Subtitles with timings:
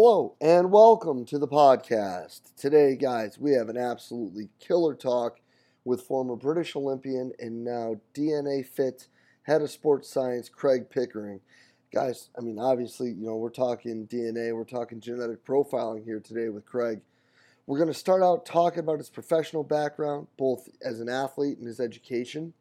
[0.00, 2.54] Hello and welcome to the podcast.
[2.56, 5.40] Today, guys, we have an absolutely killer talk
[5.84, 9.08] with former British Olympian and now DNA Fit
[9.42, 11.40] head of sports science Craig Pickering.
[11.92, 16.48] Guys, I mean, obviously, you know, we're talking DNA, we're talking genetic profiling here today
[16.48, 17.00] with Craig.
[17.66, 21.66] We're going to start out talking about his professional background, both as an athlete and
[21.66, 22.52] his education.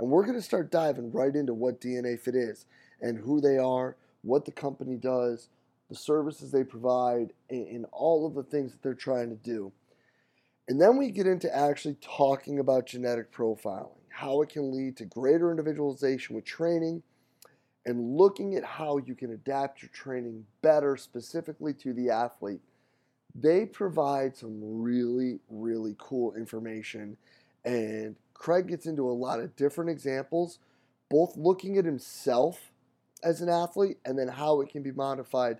[0.00, 2.66] And we're going to start diving right into what DNA Fit is
[3.00, 5.50] and who they are, what the company does,
[5.88, 9.72] the services they provide, and, all of the things that they're trying to do.
[10.66, 15.04] And then we get into actually talking about genetic profiling, how it can lead to
[15.04, 17.02] greater individualization with training,
[17.84, 22.62] and looking at how you can adapt your training better specifically to the athlete.
[23.34, 27.18] They provide some really, really cool information.
[27.64, 30.60] And Craig gets into a lot of different examples,
[31.10, 32.70] both looking at himself
[33.22, 35.58] as an athlete and then how it can be modified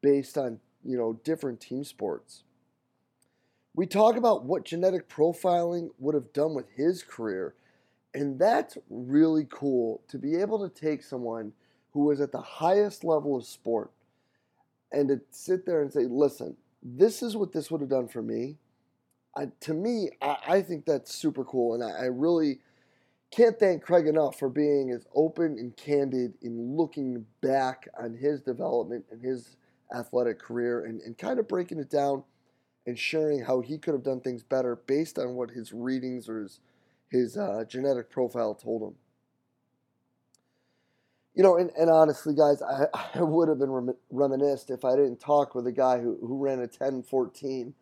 [0.00, 2.44] based on you know different team sports.
[3.74, 7.54] We talk about what genetic profiling would have done with his career,
[8.14, 11.52] and that's really cool to be able to take someone
[11.92, 13.90] who was at the highest level of sport
[14.92, 18.22] and to sit there and say, "Listen, this is what this would have done for
[18.22, 18.56] me."
[19.36, 22.58] I, to me, I, I, think that's super cool, and I, I really
[23.30, 28.40] can't thank Craig enough for being as open and candid in looking back on his
[28.40, 29.56] development and his
[29.94, 32.22] athletic career and, and kind of breaking it down
[32.86, 36.40] and sharing how he could have done things better based on what his readings or
[36.42, 36.60] his,
[37.10, 38.94] his uh, genetic profile told him.
[41.34, 44.96] You know, and, and honestly, guys, I, I would have been rem- reminisced if I
[44.96, 47.74] didn't talk with a guy who, who ran a 10 14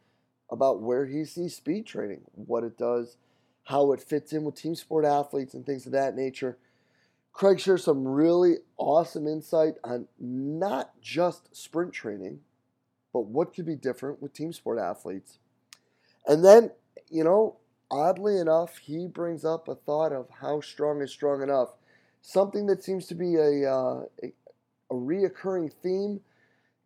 [0.50, 3.16] about where he sees speed training, what it does,
[3.64, 6.59] how it fits in with team sport athletes, and things of that nature.
[7.36, 12.41] Craig shares some really awesome insight on not just sprint training,
[13.12, 15.38] but what could be different with team sport athletes.
[16.26, 16.70] And then,
[17.10, 17.56] you know,
[17.91, 21.74] oddly enough, he brings up a thought of how strong is strong enough,
[22.22, 24.32] something that seems to be a, uh, a,
[24.91, 26.20] a reoccurring theme.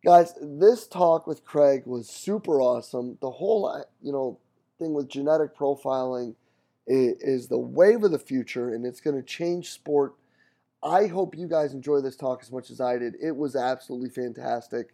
[0.03, 3.17] Guys, this talk with Craig was super awesome.
[3.21, 4.37] The whole, uh, you know,
[4.79, 6.35] thing with genetic profiling
[6.85, 10.15] is, is the wave of the future, and it's going to change sport
[10.83, 13.15] I hope you guys enjoy this talk as much as I did.
[13.21, 14.87] It was absolutely fantastic.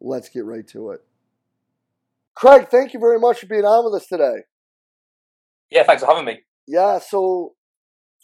[0.00, 1.00] Let's get right to it.
[2.34, 4.44] Craig, thank you very much for being on with us today.
[5.70, 6.40] Yeah, thanks for having me.
[6.66, 7.54] Yeah, so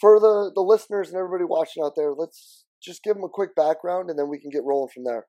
[0.00, 3.54] for the, the listeners and everybody watching out there, let's just give them a quick
[3.56, 5.26] background and then we can get rolling from there.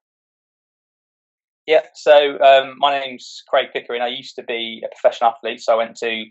[1.66, 4.02] Yeah, so um, my name's Craig Pickering.
[4.02, 6.26] I used to be a professional athlete, so I went to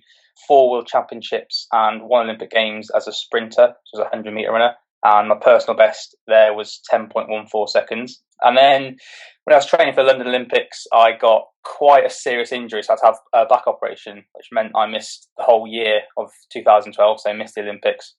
[0.47, 4.53] four World Championships and one Olympic Games as a sprinter, which was a 100 metre
[4.53, 8.23] runner and my personal best there was 10.14 seconds.
[8.41, 8.97] And then
[9.45, 12.93] when I was training for the London Olympics, I got quite a serious injury, so
[12.93, 16.31] I had to have a back operation, which meant I missed the whole year of
[16.53, 18.15] 2012, so I missed the Olympics.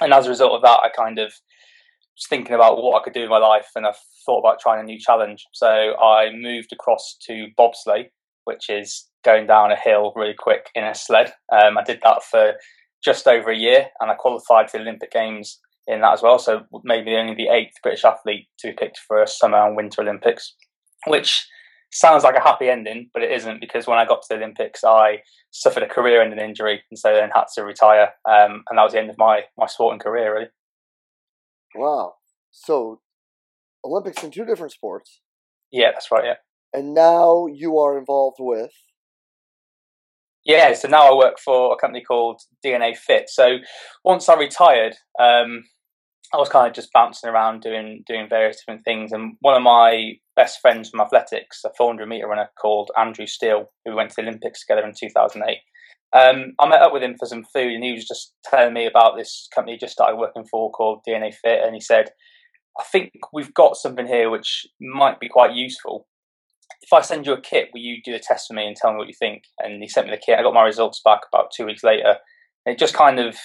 [0.00, 3.14] And as a result of that, I kind of was thinking about what I could
[3.14, 3.92] do in my life, and I
[4.24, 5.46] thought about trying a new challenge.
[5.52, 8.10] So I moved across to bobsleigh,
[8.44, 11.32] which is going down a hill really quick in a sled.
[11.52, 12.54] Um, I did that for
[13.04, 16.38] just over a year, and I qualified for the Olympic Games in that as well.
[16.38, 20.02] So maybe only the eighth British athlete to be picked for a summer and winter
[20.02, 20.54] Olympics,
[21.06, 21.46] which
[21.92, 24.84] sounds like a happy ending, but it isn't because when I got to the Olympics,
[24.84, 25.18] I
[25.50, 28.98] suffered a career-ending injury and so then had to retire, um, and that was the
[28.98, 30.34] end of my my sporting career.
[30.34, 30.48] Really.
[31.74, 32.14] Wow.
[32.50, 33.00] So
[33.84, 35.20] Olympics in two different sports.
[35.70, 36.24] Yeah, that's right.
[36.24, 36.34] Yeah.
[36.72, 38.72] And now you are involved with.
[40.44, 43.28] Yeah, so now I work for a company called DNA Fit.
[43.28, 43.56] So
[44.04, 45.64] once I retired, um,
[46.36, 49.10] I was kind of just bouncing around doing doing various different things.
[49.10, 53.70] And one of my best friends from athletics, a 400 meter runner called Andrew Steele,
[53.86, 55.56] who went to the Olympics together in 2008.
[56.12, 58.86] Um, I met up with him for some food, and he was just telling me
[58.86, 61.62] about this company he just started working for called DNA Fit.
[61.64, 62.10] And he said,
[62.78, 66.06] "I think we've got something here which might be quite useful.
[66.82, 68.92] If I send you a kit, will you do the test for me and tell
[68.92, 70.38] me what you think?" And he sent me the kit.
[70.38, 72.18] I got my results back about two weeks later.
[72.66, 73.38] It just kind of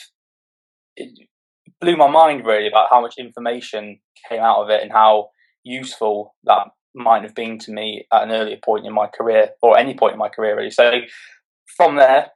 [0.97, 1.29] it,
[1.81, 3.99] blew my mind really about how much information
[4.29, 5.29] came out of it and how
[5.63, 9.77] useful that might have been to me at an earlier point in my career or
[9.77, 10.71] any point in my career really.
[10.71, 10.91] So
[11.75, 12.27] from there,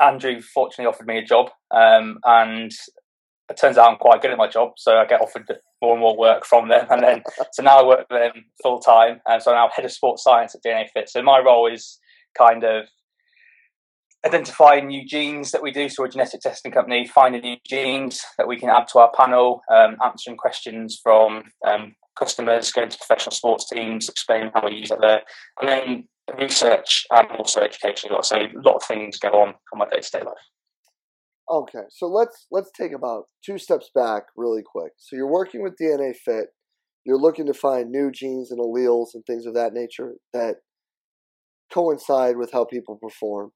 [0.00, 2.70] Andrew fortunately offered me a job, um, and
[3.48, 5.46] it turns out I'm quite good at my job, so I get offered
[5.80, 8.80] more and more work from them, and then so now I work for them full
[8.80, 11.08] time, and so I'm now head of sports science at DNA Fit.
[11.08, 11.98] So my role is
[12.36, 12.84] kind of
[14.26, 15.88] identifying new genes that we do.
[15.88, 19.62] So, a genetic testing company, finding new genes that we can add to our panel,
[19.72, 24.90] um, answering questions from um, customers, going to professional sports teams, explaining how we use
[24.90, 25.22] it there,
[25.60, 28.10] and then research and also education.
[28.22, 30.36] So, a lot of things go on on my day to day life.
[31.50, 34.92] Okay, so let's let's take about two steps back really quick.
[34.98, 36.48] So you're working with DNA Fit.
[37.06, 40.56] You're looking to find new genes and alleles and things of that nature that
[41.72, 43.52] coincide with how people perform.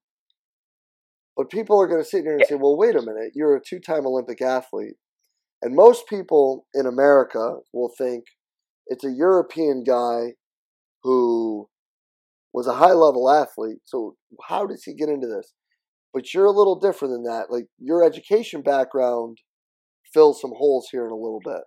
[1.35, 3.61] But people are going to sit here and say, well, wait a minute, you're a
[3.61, 4.95] two time Olympic athlete.
[5.61, 8.25] And most people in America will think
[8.87, 10.33] it's a European guy
[11.03, 11.69] who
[12.53, 13.79] was a high level athlete.
[13.85, 14.15] So,
[14.47, 15.53] how does he get into this?
[16.13, 17.45] But you're a little different than that.
[17.49, 19.39] Like, your education background
[20.13, 21.63] fills some holes here in a little bit.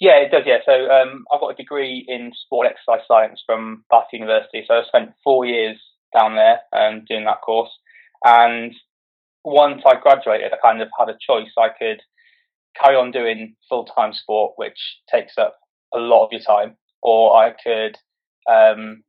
[0.00, 0.42] Yeah, it does.
[0.44, 4.64] Yeah, so um, I've got a degree in sport exercise science from Bath University.
[4.66, 5.80] So I spent four years
[6.14, 7.70] down there um, doing that course.
[8.24, 8.74] And
[9.44, 11.50] once I graduated, I kind of had a choice.
[11.58, 12.00] I could
[12.80, 14.78] carry on doing full time sport, which
[15.10, 15.56] takes up
[15.92, 17.96] a lot of your time, or I could
[18.50, 19.02] um,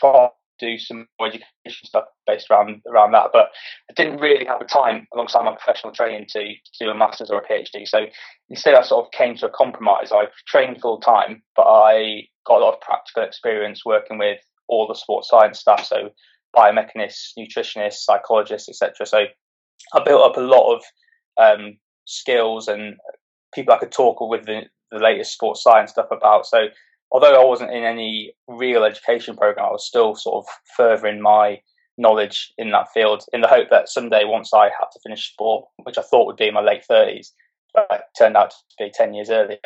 [0.00, 0.30] try
[0.60, 3.30] do some more education stuff based around around that.
[3.32, 3.48] But
[3.90, 7.30] I didn't really have the time alongside my professional training to, to do a master's
[7.30, 7.88] or a PhD.
[7.88, 8.06] So
[8.48, 10.12] instead, I sort of came to a compromise.
[10.12, 14.38] I've trained full time, but I got a lot of practical experience working with
[14.70, 15.84] all the sports science stuff.
[15.84, 16.10] So
[16.56, 19.06] biomechanists, nutritionists, psychologists, etc.
[19.06, 19.24] So
[19.92, 20.82] I built up a lot of
[21.36, 21.76] um,
[22.06, 22.96] skills and
[23.54, 26.46] people I could talk with the, the latest sports science stuff about.
[26.46, 26.66] So
[27.10, 31.60] although I wasn't in any real education program, I was still sort of furthering my
[31.98, 35.66] knowledge in that field in the hope that someday, once I had to finish sport,
[35.82, 37.32] which I thought would be in my late 30s,
[37.74, 39.58] but turned out to be 10 years earlier,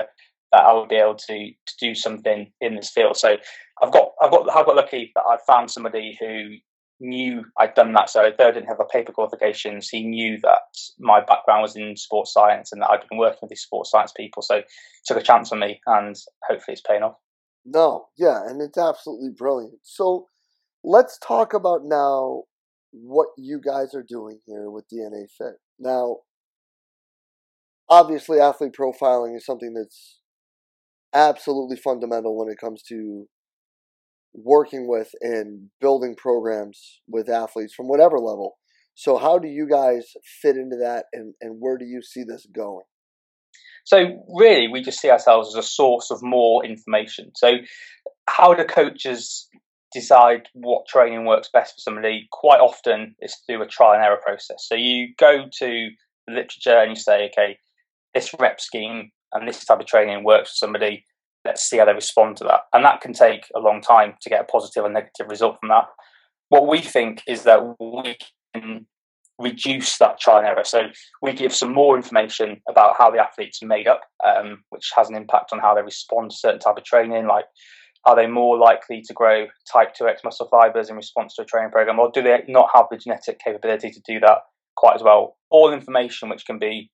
[0.55, 3.17] that I'll be able to, to do something in this field.
[3.17, 3.37] So
[3.83, 6.56] I've got, I've got, I've got lucky that I found somebody who
[7.01, 8.09] knew I'd done that.
[8.09, 10.61] So though I didn't have a paper qualifications, he knew that
[10.99, 14.12] my background was in sports science and that I'd been working with these sports science
[14.17, 14.43] people.
[14.43, 14.62] So
[15.06, 16.17] took a chance on me and
[16.49, 17.17] hopefully it's paying off.
[17.65, 19.79] No, yeah, and it's absolutely brilliant.
[19.83, 20.29] So
[20.85, 22.43] let's talk about now
[22.93, 25.55] what you guys are doing here with DNA Fit.
[25.79, 26.19] Now,
[27.89, 30.21] obviously, athlete profiling is something that's
[31.14, 33.26] absolutely fundamental when it comes to
[34.34, 38.56] working with and building programs with athletes from whatever level.
[38.96, 40.12] So, how do you guys
[40.43, 42.84] fit into that, and, and where do you see this going?
[43.84, 47.32] So really, we just see ourselves as a source of more information.
[47.37, 47.52] So
[48.28, 49.46] how do coaches
[49.93, 52.26] decide what training works best for somebody?
[52.32, 54.67] Quite often, it's through a trial and error process.
[54.67, 55.88] So you go to
[56.26, 57.58] the literature and you say, okay,
[58.14, 61.04] this rep scheme and this type of training works for somebody.
[61.44, 62.60] Let's see how they respond to that.
[62.72, 65.69] And that can take a long time to get a positive or negative result from
[65.69, 65.86] that.
[66.48, 68.16] What we think is that we
[68.54, 68.86] can
[69.38, 70.64] reduce that trial and error.
[70.64, 70.82] So
[71.20, 75.08] we give some more information about how the athletes are made up, um, which has
[75.08, 77.26] an impact on how they respond to certain type of training.
[77.26, 77.46] Like,
[78.04, 81.70] are they more likely to grow type 2x muscle fibers in response to a training
[81.70, 84.38] program, or do they not have the genetic capability to do that
[84.76, 85.36] quite as well?
[85.50, 86.91] All information which can be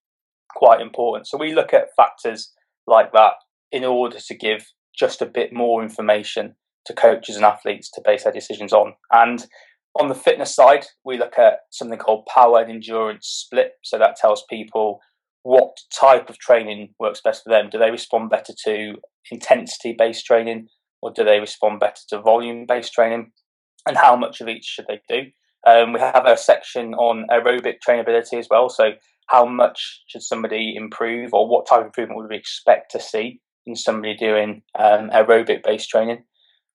[0.60, 1.26] quite important.
[1.26, 2.52] So we look at factors
[2.86, 3.32] like that
[3.72, 8.24] in order to give just a bit more information to coaches and athletes to base
[8.24, 8.92] their decisions on.
[9.10, 9.46] And
[9.98, 13.72] on the fitness side, we look at something called power and endurance split.
[13.82, 15.00] So that tells people
[15.44, 17.70] what type of training works best for them.
[17.70, 18.96] Do they respond better to
[19.30, 20.68] intensity based training
[21.00, 23.32] or do they respond better to volume based training?
[23.86, 25.30] And how much of each should they do?
[25.66, 28.68] Um, we have a section on aerobic trainability as well.
[28.68, 28.92] So,
[29.30, 33.40] how much should somebody improve, or what type of improvement would we expect to see
[33.66, 36.24] in somebody doing um, aerobic based training?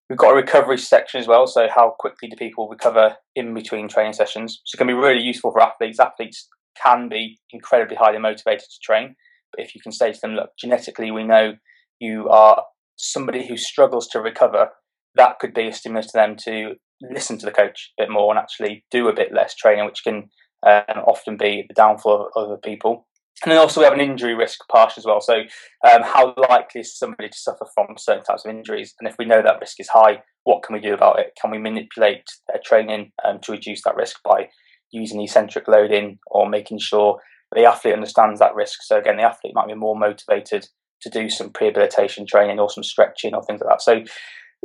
[0.10, 1.48] We've got a recovery section as well.
[1.48, 4.62] So, how quickly do people recover in between training sessions?
[4.66, 6.00] So, it can be really useful for athletes.
[6.00, 6.48] Athletes
[6.82, 9.16] can be incredibly highly motivated to train.
[9.52, 11.54] But if you can say to them, look, genetically, we know
[12.00, 12.64] you are
[12.96, 14.70] somebody who struggles to recover,
[15.16, 18.32] that could be a stimulus to them to listen to the coach a bit more
[18.32, 20.30] and actually do a bit less training, which can
[20.66, 23.08] um, often be the downfall of other people.
[23.44, 25.20] And then also we have an injury risk part as well.
[25.20, 28.94] So um, how likely is somebody to suffer from certain types of injuries?
[29.00, 31.34] And if we know that risk is high, what can we do about it?
[31.40, 34.50] Can we manipulate their training um, to reduce that risk by
[34.92, 37.20] using eccentric loading or making sure
[37.54, 38.80] the athlete understands that risk?
[38.84, 40.68] So again, the athlete might be more motivated
[41.02, 43.82] to do some rehabilitation training or some stretching or things like that.
[43.82, 44.02] So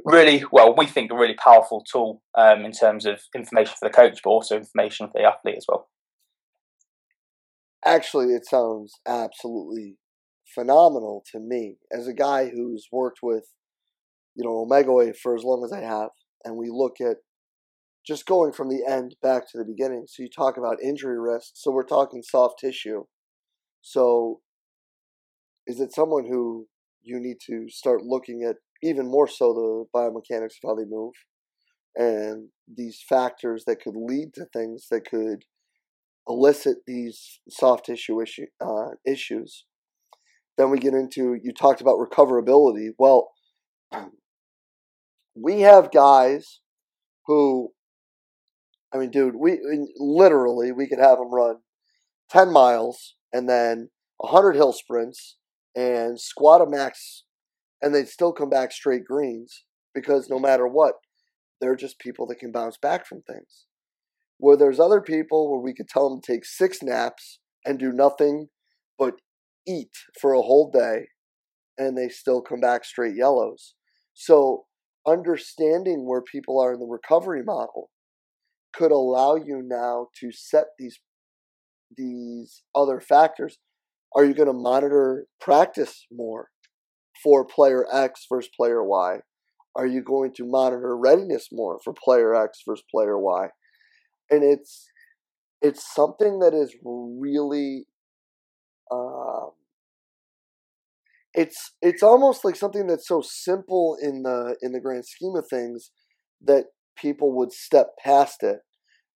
[0.05, 3.95] really, well, we think a really powerful tool um, in terms of information for the
[3.95, 5.89] coach, but also information for the athlete as well
[7.85, 9.97] actually, it sounds absolutely
[10.55, 13.45] phenomenal to me as a guy who's worked with,
[14.35, 16.11] you know, Omega Wave for as long as I have,
[16.45, 17.19] and we look at
[18.07, 20.07] just going from the end back to the beginning.
[20.09, 21.53] So you talk about injury risk.
[21.55, 23.05] So we're talking soft tissue.
[23.83, 24.41] So
[25.67, 26.67] is it someone who
[27.03, 31.13] you need to start looking at even more so the biomechanics of how they move
[31.97, 35.45] and these factors that could lead to things that could
[36.29, 39.65] elicit these soft tissue issue, uh, issues.
[40.57, 42.91] Then we get into you talked about recoverability.
[42.99, 43.31] Well,
[45.35, 46.61] we have guys
[47.27, 47.71] who,
[48.93, 49.59] I mean, dude, we
[49.99, 51.57] literally we could have them run
[52.31, 53.91] ten miles and then
[54.23, 55.37] hundred hill sprints
[55.75, 57.25] and squat a max,
[57.83, 60.95] and they'd still come back straight greens because no matter what,
[61.61, 63.67] they're just people that can bounce back from things.
[64.39, 67.93] Where there's other people where we could tell them to take six naps and do
[67.93, 68.49] nothing
[68.99, 69.15] but
[69.67, 71.09] eat for a whole day
[71.77, 73.75] and they still come back straight yellows.
[74.15, 74.67] So,
[75.07, 77.91] understanding where people are in the recovery model
[78.75, 81.01] could allow you now to set these
[81.97, 83.59] these other factors.
[84.15, 86.49] Are you going to monitor practice more
[87.23, 89.19] for player X versus player Y?
[89.77, 93.49] Are you going to monitor readiness more for player X versus player Y?
[94.31, 94.89] And it's
[95.63, 97.87] it's something that is really
[98.91, 99.51] um,
[101.35, 105.47] it's it's almost like something that's so simple in the in the grand scheme of
[105.49, 105.91] things
[106.43, 108.61] that people would step past it.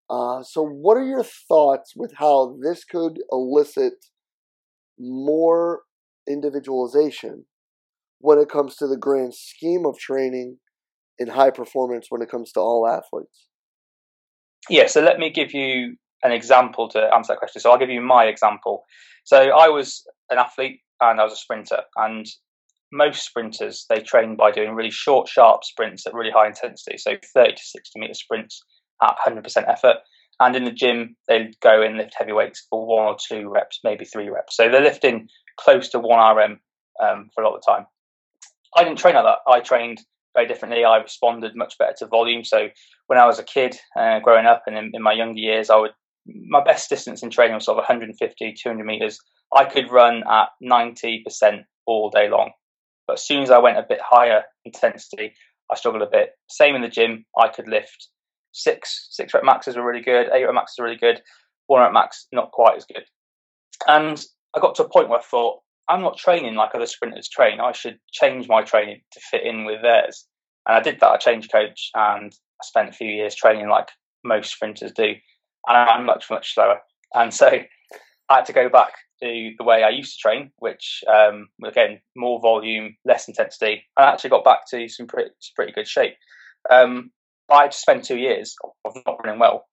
[0.08, 3.94] Uh, so, what are your thoughts with how this could elicit
[4.99, 5.82] more
[6.28, 7.46] individualization
[8.24, 10.56] when it comes to the grand scheme of training
[11.18, 13.48] in high performance when it comes to all athletes?
[14.70, 17.60] Yeah, so let me give you an example to answer that question.
[17.60, 18.84] So I'll give you my example.
[19.24, 22.24] So I was an athlete and I was a sprinter, and
[22.90, 27.16] most sprinters they train by doing really short, sharp sprints at really high intensity, so
[27.34, 28.62] 30 to 60 meter sprints
[29.02, 29.96] at 100% effort.
[30.40, 33.80] And in the gym, they go and lift heavy weights for one or two reps,
[33.84, 34.56] maybe three reps.
[34.56, 35.28] So they're lifting
[35.60, 36.60] close to one RM
[37.02, 37.86] um, for a lot of the time.
[38.76, 39.38] I didn't train like that.
[39.50, 40.00] I trained
[40.34, 40.84] very differently.
[40.84, 42.44] I responded much better to volume.
[42.44, 42.68] So
[43.06, 45.76] when I was a kid uh, growing up and in, in, my younger years, I
[45.76, 45.92] would
[46.26, 49.18] my best distance in training was sort of 150, 200 meters.
[49.54, 52.52] I could run at 90% all day long.
[53.06, 55.34] But as soon as I went a bit higher intensity,
[55.70, 56.30] I struggled a bit.
[56.48, 57.26] Same in the gym.
[57.38, 58.08] I could lift
[58.54, 61.20] six six rep maxes were really good, eight rep maxes were really good,
[61.66, 63.04] one rep max not quite as good.
[63.86, 64.24] And
[64.56, 67.60] I got to a point where I thought, I'm not training like other sprinters train.
[67.60, 70.26] I should change my training to fit in with theirs.
[70.66, 71.10] And I did that.
[71.10, 73.88] I changed coach and I spent a few years training like
[74.24, 75.14] most sprinters do.
[75.66, 76.80] And I'm much, much slower.
[77.12, 77.48] And so
[78.30, 82.00] I had to go back to the way I used to train, which, um, again,
[82.16, 83.84] more volume, less intensity.
[83.96, 86.14] I actually got back to some pretty, pretty good shape.
[86.70, 87.10] Um,
[87.50, 89.66] I had to spend two years of not running well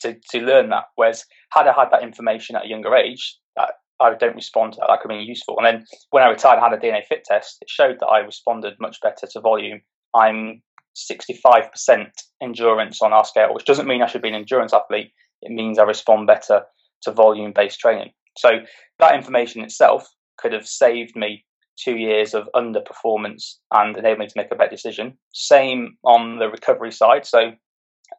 [0.00, 0.84] to, to learn that.
[0.96, 4.80] Whereas, had I had that information at a younger age, that I don't respond to
[4.80, 4.86] that.
[4.88, 5.56] That could be useful.
[5.58, 8.20] And then when I retired I had a DNA fit test, it showed that I
[8.20, 9.80] responded much better to volume.
[10.14, 10.62] I'm
[10.96, 12.10] 65%
[12.42, 15.12] endurance on our scale, which doesn't mean I should be an endurance athlete.
[15.42, 16.62] It means I respond better
[17.02, 18.12] to volume based training.
[18.36, 18.60] So
[18.98, 21.44] that information itself could have saved me
[21.76, 25.16] two years of underperformance and enabled me to make a better decision.
[25.32, 27.26] Same on the recovery side.
[27.26, 27.52] So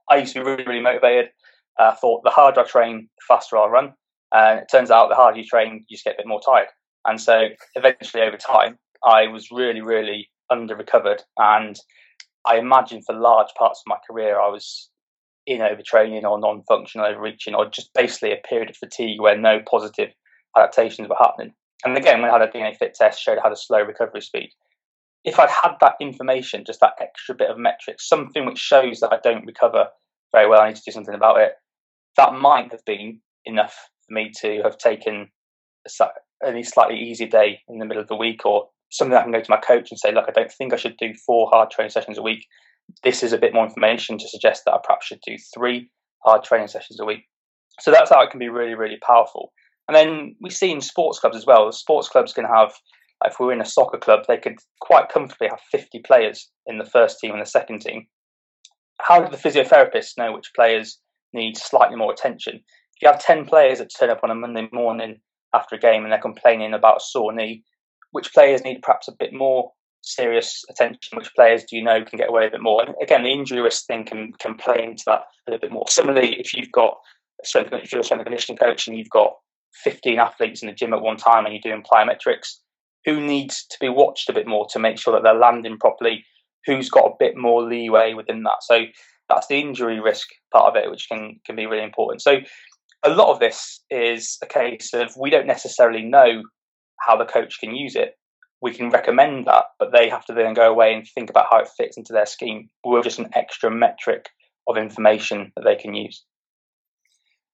[0.10, 1.30] I used to be really, really motivated.
[1.80, 3.94] I uh, thought the harder I train, the faster I'll run.
[4.32, 6.68] And it turns out the harder you train, you just get a bit more tired.
[7.06, 11.24] And so eventually over time, I was really, really under recovered.
[11.38, 11.78] And
[12.46, 14.90] I imagine for large parts of my career, I was
[15.48, 19.60] in overtraining or non functional overreaching or just basically a period of fatigue where no
[19.70, 20.10] positive
[20.56, 21.54] adaptations were happening.
[21.84, 24.22] And again, when I had a DNA fit test, showed I had a slow recovery
[24.22, 24.52] speed.
[25.24, 29.14] If I'd had that information, just that extra bit of metrics, something which shows that
[29.14, 29.88] I don't recover
[30.32, 31.54] very well, I need to do something about it,
[32.18, 35.30] that might have been enough me to have taken
[35.86, 39.40] a slightly easy day in the middle of the week or something I can go
[39.40, 41.92] to my coach and say, look, I don't think I should do four hard training
[41.92, 42.46] sessions a week.
[43.04, 45.90] This is a bit more information to suggest that I perhaps should do three
[46.26, 47.24] hard training sessions a week.
[47.80, 49.54] So that's how it can be really, really powerful.
[49.88, 51.72] And then we see in sports clubs as well.
[51.72, 52.74] Sports clubs can have,
[53.26, 56.86] if we're in a soccer club, they could quite comfortably have 50 players in the
[56.86, 58.08] first team and the second team.
[59.00, 61.00] How do the physiotherapists know which players
[61.34, 62.62] need slightly more attention?
[63.02, 65.20] You have 10 players that turn up on a Monday morning
[65.54, 67.64] after a game and they're complaining about a sore knee,
[68.12, 71.18] which players need perhaps a bit more serious attention?
[71.18, 72.84] Which players do you know can get away a bit more?
[72.84, 75.86] And again, the injury risk thing can, can play into that a little bit more.
[75.88, 76.98] Similarly, if you've got
[77.42, 79.34] a strength, if you're a strength and conditioning coach and you've got
[79.84, 82.58] 15 athletes in the gym at one time and you're doing plyometrics,
[83.06, 86.24] who needs to be watched a bit more to make sure that they're landing properly?
[86.68, 88.58] Who's got a bit more leeway within that?
[88.62, 88.82] So
[89.28, 92.22] that's the injury risk part of it, which can can be really important.
[92.22, 92.38] So
[93.04, 96.44] a lot of this is a case of we don't necessarily know
[97.00, 98.16] how the coach can use it.
[98.62, 101.60] We can recommend that, but they have to then go away and think about how
[101.60, 102.70] it fits into their scheme.
[102.86, 104.28] We're just an extra metric
[104.68, 106.24] of information that they can use.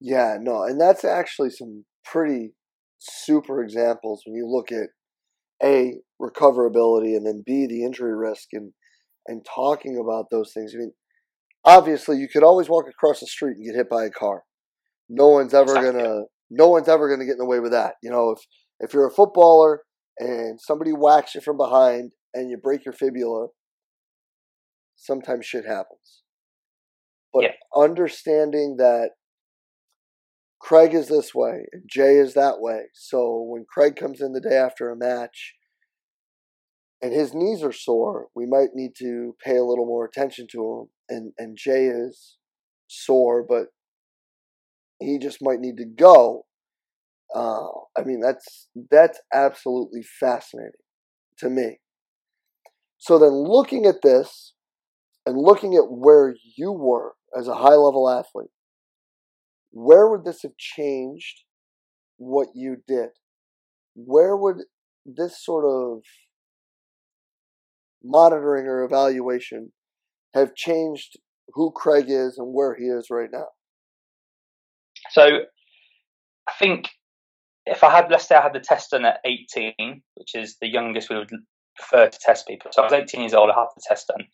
[0.02, 2.52] Yeah, no, and that's actually some pretty
[3.00, 4.90] super examples when you look at
[5.64, 8.74] a recoverability and then b the injury risk and
[9.28, 10.74] and talking about those things.
[10.74, 10.94] I mean,
[11.66, 14.44] obviously, you could always walk across the street and get hit by a car.
[15.10, 17.96] No one's ever gonna no one's ever gonna get in the way with that.
[18.02, 18.40] You know, if
[18.80, 19.82] if you're a footballer
[20.20, 23.48] and somebody whacks you from behind and you break your fibula,
[24.96, 26.24] sometimes shit happens.
[27.34, 27.52] But yeah.
[27.76, 29.12] understanding that
[30.60, 32.86] Craig is this way and Jay is that way.
[32.94, 35.54] So when Craig comes in the day after a match
[37.02, 40.60] and his knees are sore, we might need to pay a little more attention to
[40.60, 40.90] him.
[41.10, 42.38] And and Jay is
[42.88, 43.68] sore, but
[45.00, 46.46] he just might need to go.
[47.36, 50.72] Uh, I mean, that's that's absolutely fascinating
[51.40, 51.80] to me.
[52.98, 54.54] So then, looking at this
[55.26, 58.50] and looking at where you were as a high level athlete,
[59.72, 61.44] where would this have changed
[62.18, 63.10] what you did?
[63.94, 64.64] Where would
[65.06, 66.04] this sort of
[68.04, 69.74] monitoring or evaluation
[70.34, 71.20] have changed
[71.54, 73.48] who Craig is and where he is right now?
[75.12, 75.40] So
[76.48, 76.90] I think
[77.66, 80.68] if I had, let's say I had the test done at 18, which is the
[80.68, 81.30] youngest we would
[81.76, 82.72] prefer to test people.
[82.74, 84.26] So I was 18 years old, I had the test done.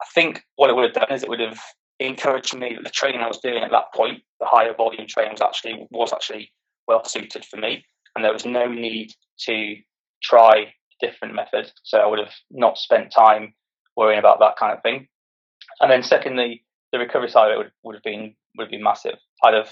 [0.00, 1.60] I think what it would have done is it would have
[2.00, 5.32] encouraged me that the training I was doing at that point, the higher volume training
[5.32, 6.52] was actually was actually
[6.88, 7.84] well suited for me.
[8.14, 9.12] And there was no need
[9.46, 9.76] to
[10.22, 11.70] try a different method.
[11.84, 13.54] So I would have not spent time
[13.96, 15.06] worrying about that kind of thing.
[15.80, 18.82] And then secondly, the recovery side of it would, would have been would have been
[18.82, 19.16] massive.
[19.44, 19.70] I'd have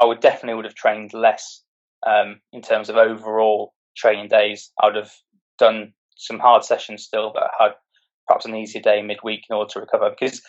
[0.00, 1.62] I would definitely would have trained less
[2.06, 4.70] um, in terms of overall training days.
[4.80, 5.12] I would have
[5.58, 7.72] done some hard sessions still, but had
[8.26, 10.10] perhaps an easier day midweek in order to recover.
[10.10, 10.42] Because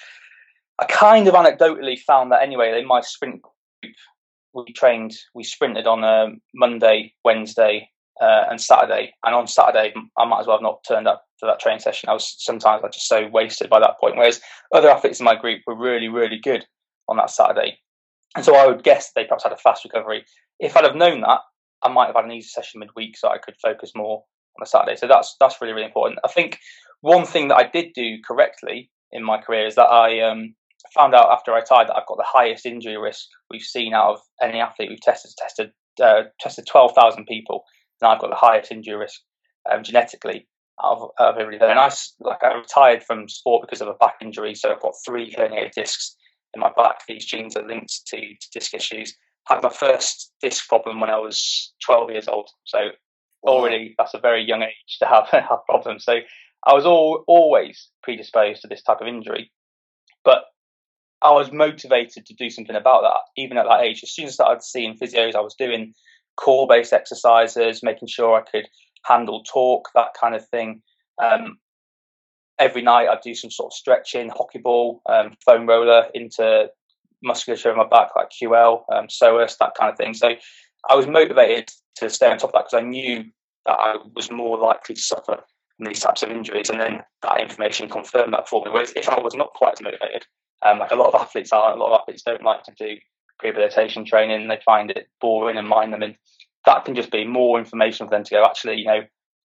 [0.79, 2.77] I kind of anecdotally found that anyway.
[2.79, 3.95] In my sprint group,
[4.53, 7.89] we trained, we sprinted on a Monday, Wednesday,
[8.21, 9.13] uh, and Saturday.
[9.23, 12.09] And on Saturday, I might as well have not turned up for that training session.
[12.09, 14.17] I was sometimes I just so wasted by that point.
[14.17, 14.41] Whereas
[14.73, 16.65] other athletes in my group were really, really good
[17.07, 17.79] on that Saturday.
[18.37, 20.23] And so I would guess they perhaps had a fast recovery.
[20.59, 21.39] If I'd have known that,
[21.81, 24.23] I might have had an easy session midweek so I could focus more
[24.57, 24.95] on a Saturday.
[24.95, 26.19] So that's that's really, really important.
[26.23, 26.59] I think
[27.01, 30.53] one thing that I did do correctly in my career is that I um,
[30.93, 34.13] found out after I retired that I've got the highest injury risk we've seen out
[34.13, 35.31] of any athlete we've tested.
[35.35, 37.63] Tested uh, tested twelve thousand people,
[38.01, 39.19] and I've got the highest injury risk
[39.71, 40.47] um, genetically
[40.83, 41.71] out of, of everybody.
[41.71, 44.93] And I like I retired from sport because of a back injury, so I've got
[45.03, 46.15] three herniated discs
[46.57, 47.05] in my back.
[47.07, 49.15] These genes are linked to, to disc issues.
[49.49, 52.49] I had my first disc problem when I was 12 years old.
[52.65, 52.89] So
[53.43, 56.03] already that's a very young age to have, have problems.
[56.03, 56.19] So
[56.65, 59.51] I was all, always predisposed to this type of injury.
[60.25, 60.45] But
[61.21, 64.01] I was motivated to do something about that, even at that age.
[64.03, 65.93] As soon as I started seeing physios, I was doing
[66.35, 68.67] core based exercises, making sure I could
[69.05, 70.81] handle torque, that kind of thing.
[71.23, 71.57] Um,
[72.59, 76.69] every night I'd do some sort of stretching, hockey ball, um, foam roller into
[77.23, 80.13] musculature in my back, like QL, um, psoas, that kind of thing.
[80.13, 80.29] So
[80.89, 83.25] I was motivated to stay on top of that because I knew
[83.65, 85.43] that I was more likely to suffer
[85.77, 86.69] from these types of injuries.
[86.69, 88.71] And then that information confirmed that for me.
[88.71, 90.25] Whereas if I was not quite as motivated,
[90.65, 92.95] um, like a lot of athletes are, a lot of athletes don't like to do
[93.43, 94.47] rehabilitation training.
[94.47, 96.01] They find it boring and mind them.
[96.01, 96.15] And
[96.65, 99.01] that can just be more information for them to go, actually, you know,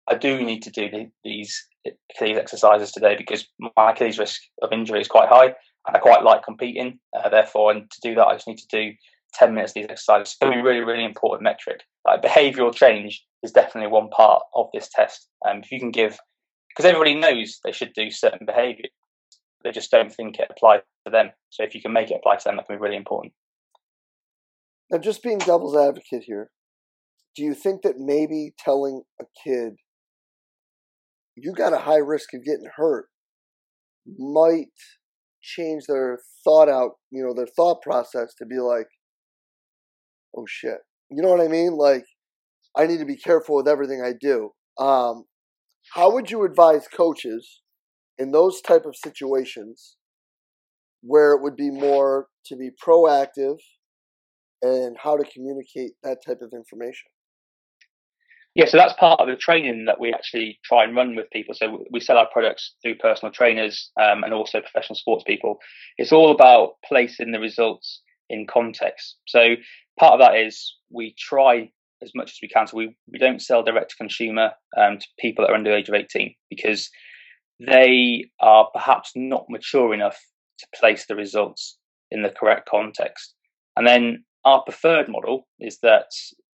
[0.09, 4.73] I do need to do the, these Achilles exercises today because my Achilles risk of
[4.73, 5.55] injury is quite high
[5.87, 6.99] and I quite like competing.
[7.17, 8.93] Uh, therefore, and to do that, I just need to do
[9.35, 10.37] 10 minutes of these exercises.
[10.41, 11.83] It's a really, really important metric.
[12.07, 15.29] Like behavioral change is definitely one part of this test.
[15.49, 16.19] Um, if you can give,
[16.69, 18.87] because everybody knows they should do certain behavior,
[19.65, 21.31] they just don't think it applies to them.
[21.51, 23.33] So if you can make it apply to them, that can be really important.
[24.91, 26.51] Now, just being devil's advocate here,
[27.35, 29.77] do you think that maybe telling a kid
[31.37, 33.07] you got a high risk of getting hurt
[34.19, 34.67] might
[35.43, 38.87] change their thought out, you know, their thought process to be like,
[40.37, 40.79] oh shit.
[41.11, 41.77] You know what I mean?
[41.77, 42.05] Like,
[42.77, 44.51] I need to be careful with everything I do.
[44.79, 45.25] Um,
[45.95, 47.61] how would you advise coaches
[48.19, 49.97] in those type of situations
[51.03, 53.59] where it would be more to be proactive
[54.63, 57.12] and how to communicate that type of information?
[58.55, 61.55] Yeah, so that's part of the training that we actually try and run with people.
[61.55, 65.59] So we sell our products through personal trainers um, and also professional sports people.
[65.97, 69.17] It's all about placing the results in context.
[69.27, 69.55] So
[69.99, 71.71] part of that is we try
[72.03, 72.67] as much as we can.
[72.67, 75.77] So we, we don't sell direct to consumer um, to people that are under the
[75.77, 76.91] age of 18 because
[77.59, 80.19] they are perhaps not mature enough
[80.59, 81.79] to place the results
[82.11, 83.35] in the correct context.
[83.77, 86.11] And then our preferred model is that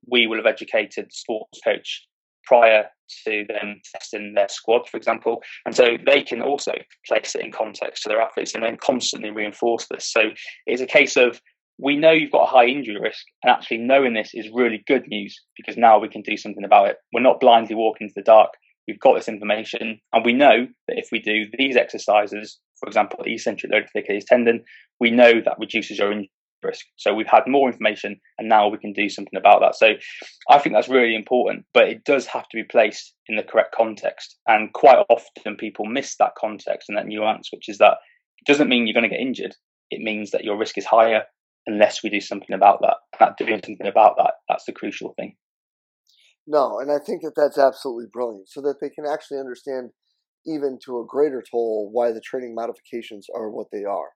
[0.07, 2.07] we will have educated the sports coach
[2.45, 2.85] prior
[3.27, 5.43] to them testing their squad, for example.
[5.67, 6.73] And so they can also
[7.07, 10.11] place it in context to their athletes and then constantly reinforce this.
[10.11, 10.21] So
[10.67, 11.41] it's a case of
[11.79, 15.07] we know you've got a high injury risk, and actually knowing this is really good
[15.07, 16.97] news because now we can do something about it.
[17.13, 18.51] We're not blindly walking into the dark.
[18.89, 23.21] We've got this information, and we know that if we do these exercises, for example,
[23.25, 24.65] eccentric load Achilles tendon,
[24.99, 26.31] we know that reduces your injury
[26.63, 26.87] risk.
[26.97, 29.77] So we've had more information, and now we can do something about that.
[29.77, 29.95] So
[30.51, 33.75] I think that's really important, but it does have to be placed in the correct
[33.75, 34.37] context.
[34.47, 37.99] And quite often people miss that context and that nuance, which is that
[38.39, 39.55] it doesn't mean you're going to get injured.
[39.91, 41.25] It means that your risk is higher
[41.67, 42.97] unless we do something about that.
[43.19, 45.37] That doing something about that, that's the crucial thing.
[46.47, 49.91] No, and I think that that's absolutely brilliant so that they can actually understand
[50.47, 54.11] even to a greater toll why the training modifications are what they are.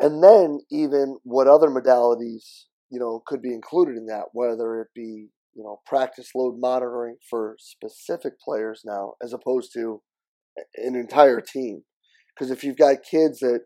[0.00, 4.88] And then even what other modalities, you know, could be included in that, whether it
[4.94, 10.00] be, you know, practice load monitoring for specific players now as opposed to
[10.76, 11.82] an entire team.
[12.34, 13.60] Because if you've got kids that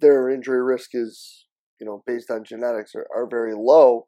[0.00, 1.46] their injury risk is,
[1.80, 4.06] you know, based on genetics are, are very low,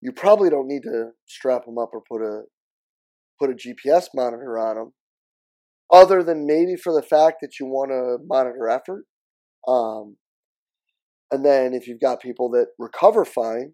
[0.00, 2.42] you probably don't need to strap them up or put a
[3.40, 4.92] put a GPS monitor on them,
[5.92, 9.04] other than maybe for the fact that you want to monitor effort.
[9.66, 10.16] Um,
[11.30, 13.72] and then if you've got people that recover fine,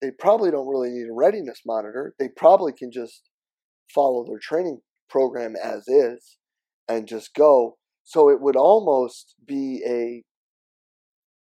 [0.00, 2.14] they probably don't really need a readiness monitor.
[2.18, 3.22] They probably can just
[3.94, 6.38] follow their training program as is
[6.88, 7.76] and just go.
[8.04, 10.22] So it would almost be a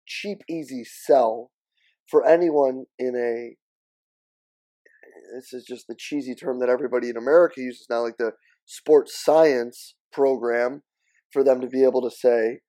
[0.07, 1.51] cheap, easy sell
[2.09, 3.57] for anyone in a.
[5.35, 8.33] This is just the cheesy term that everybody in America uses now, like the
[8.67, 10.83] sports science program,
[11.33, 12.61] for them to be able to say,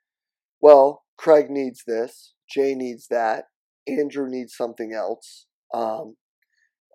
[0.66, 3.44] well, Craig needs this, Jay needs that,
[3.88, 5.46] Andrew needs something else.
[5.72, 6.16] Um,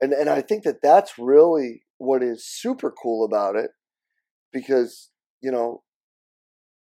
[0.01, 3.71] and, and I think that that's really what is super cool about it
[4.53, 5.85] because, you know,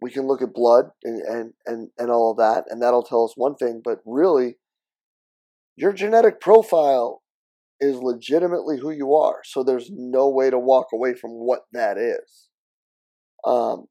[0.00, 3.22] we can look at blood and, and, and, and all of that, and that'll tell
[3.22, 4.56] us one thing, but really,
[5.76, 7.22] your genetic profile
[7.78, 9.42] is legitimately who you are.
[9.44, 12.48] So there's no way to walk away from what that is.
[13.46, 13.86] Um,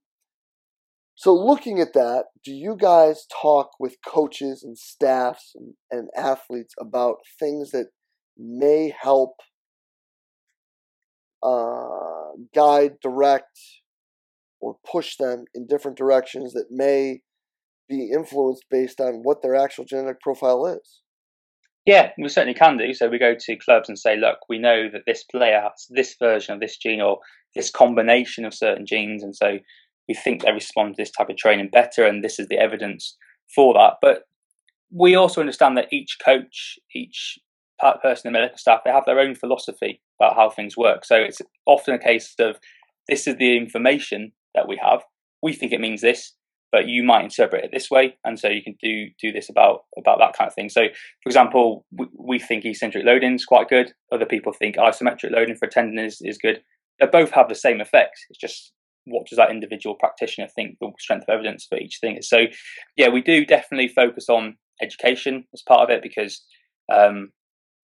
[1.21, 6.73] so looking at that, do you guys talk with coaches and staffs and, and athletes
[6.79, 7.89] about things that
[8.35, 9.35] may help
[11.43, 13.55] uh, guide, direct,
[14.59, 17.19] or push them in different directions that may
[17.87, 21.01] be influenced based on what their actual genetic profile is.
[21.85, 22.95] Yeah, we certainly can do.
[22.95, 26.15] So we go to clubs and say, look, we know that this player has this
[26.19, 27.19] version of this gene or
[27.53, 29.59] this combination of certain genes, and so
[30.11, 33.15] we think they respond to this type of training better, and this is the evidence
[33.55, 33.93] for that.
[34.01, 34.23] But
[34.91, 37.39] we also understand that each coach, each
[38.01, 41.05] person in the medical staff, they have their own philosophy about how things work.
[41.05, 42.57] So it's often a case of
[43.07, 45.01] this is the information that we have.
[45.41, 46.33] We think it means this,
[46.73, 49.85] but you might interpret it this way, and so you can do do this about
[49.97, 50.67] about that kind of thing.
[50.67, 50.81] So,
[51.23, 53.93] for example, we, we think eccentric loading is quite good.
[54.11, 56.61] Other people think isometric loading for tendon is, is good.
[56.99, 58.19] They both have the same effect.
[58.29, 58.73] It's just
[59.05, 62.29] what does that individual practitioner think the strength of evidence for each thing is.
[62.29, 62.45] So,
[62.95, 66.43] yeah, we do definitely focus on education as part of it because
[66.91, 67.29] um,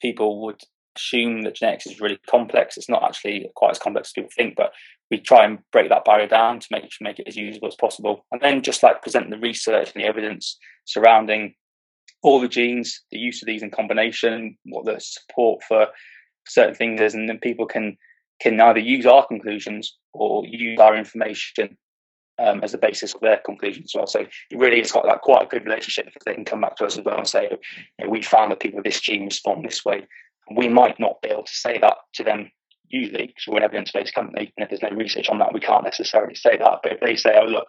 [0.02, 0.62] people would
[0.96, 2.78] assume that genetics is really complex.
[2.78, 4.72] It's not actually quite as complex as people think, but
[5.10, 8.26] we try and break that barrier down to make make it as usable as possible.
[8.32, 11.54] And then just like present the research and the evidence surrounding
[12.24, 15.88] all the genes, the use of these in combination, what the support for
[16.48, 17.98] certain things is, and then people can
[18.40, 21.78] can either use our conclusions or use our information
[22.40, 24.08] um, as the basis of their conclusions as well.
[24.08, 26.76] So it really has got like quite a good relationship because they can come back
[26.78, 29.26] to us as well and say, you know, we found that people with this gene
[29.26, 30.08] respond this way.
[30.56, 32.52] We might not be able to say that to them
[32.90, 35.84] usually because we're an evidence-based company and if there's no research on that we can't
[35.84, 37.68] necessarily say that but if they say oh look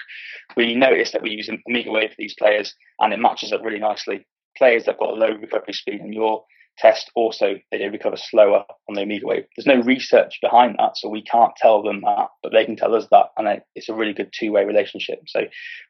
[0.57, 3.81] we noticed that we use omega wave for these players and it matches up really
[3.81, 4.25] nicely
[4.57, 6.45] players that have got a low recovery speed in your
[6.79, 11.09] test also they recover slower on the omega wave there's no research behind that so
[11.09, 14.13] we can't tell them that but they can tell us that and it's a really
[14.13, 15.41] good two-way relationship so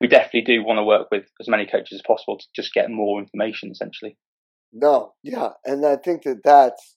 [0.00, 2.90] we definitely do want to work with as many coaches as possible to just get
[2.90, 4.16] more information essentially
[4.72, 6.96] no yeah and i think that that's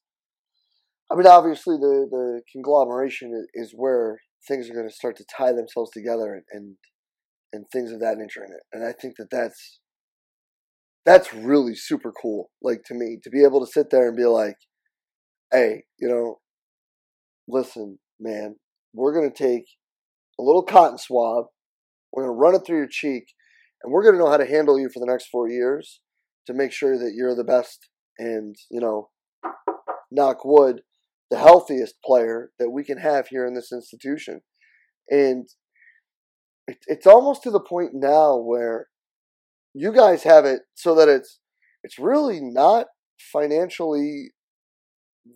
[1.11, 5.51] I mean, obviously, the the conglomeration is where things are going to start to tie
[5.51, 6.77] themselves together and
[7.51, 8.47] and things of that nature.
[8.71, 9.79] And I think that that's
[11.05, 12.51] that's really super cool.
[12.61, 14.57] Like to me, to be able to sit there and be like,
[15.51, 16.39] "Hey, you know,
[17.47, 18.57] listen, man,
[18.93, 19.65] we're gonna take
[20.39, 21.45] a little cotton swab,
[22.11, 23.33] we're gonna run it through your cheek,
[23.83, 26.01] and we're gonna know how to handle you for the next four years
[26.47, 29.09] to make sure that you're the best and you know,
[30.11, 30.81] knock wood,
[31.29, 34.41] the healthiest player that we can have here in this institution."
[35.09, 35.49] And
[36.87, 38.87] it's almost to the point now where
[39.73, 41.39] you guys have it so that it's
[41.83, 42.87] it's really not
[43.31, 44.31] financially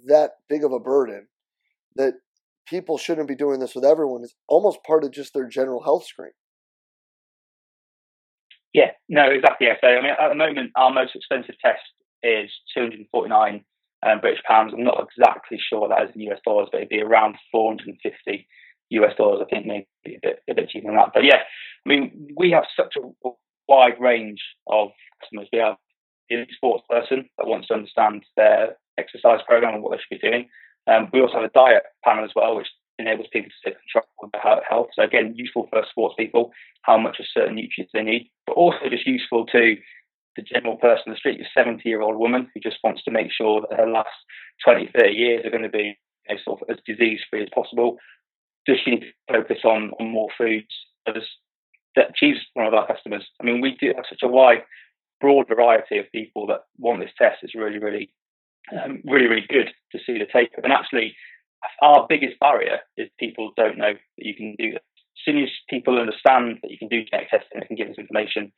[0.05, 1.27] that big of a burden
[1.95, 2.13] that
[2.67, 6.05] people shouldn't be doing this with everyone It's almost part of just their general health
[6.05, 6.31] screen.
[8.73, 9.67] Yeah, no, exactly.
[9.79, 11.79] So, I mean, at the moment, our most expensive test
[12.23, 13.63] is 249
[14.05, 14.73] um, British pounds.
[14.75, 18.47] I'm not exactly sure that is in US dollars, but it'd be around 450
[18.89, 19.41] US dollars.
[19.41, 21.11] I think maybe a bit, a bit cheaper than that.
[21.13, 23.29] But yeah, I mean, we have such a
[23.67, 24.89] wide range of
[25.21, 25.47] customers.
[25.51, 25.75] We have
[26.29, 30.29] the sports person that wants to understand their exercise program and what they should be
[30.29, 30.49] doing.
[30.87, 34.05] Um, we also have a diet panel as well, which enables people to take control
[34.23, 34.87] of their health.
[34.93, 36.51] So again, useful for sports people,
[36.83, 39.75] how much of certain nutrients they need, but also just useful to
[40.35, 43.11] the general person on the street, a 70 year old woman who just wants to
[43.11, 44.09] make sure that her last
[44.63, 45.97] 20, 30 years are going to be
[46.29, 47.97] you know, sort of as disease free as possible.
[48.65, 50.67] Does she need to focus on, on more foods?
[51.05, 51.23] Does
[51.95, 53.25] that achieves one of our customers.
[53.41, 54.63] I mean, we do have such a wide,
[55.21, 57.37] broad variety of people that want this test.
[57.41, 58.11] It's really, really,
[58.71, 60.63] um, really, really good to see the take up.
[60.63, 61.15] And actually,
[61.81, 64.81] our biggest barrier is people don't know that you can do this.
[64.81, 67.97] As soon as people understand that you can do genetic testing and can give us
[67.97, 68.51] information,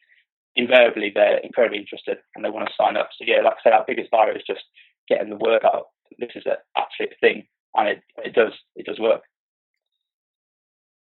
[0.56, 3.10] invariably they're incredibly interested and they want to sign up.
[3.17, 4.63] So yeah, like I say, our biggest barrier is just
[5.08, 5.86] getting the word out.
[6.17, 9.21] This is a, actually a thing, and it, it does it does work.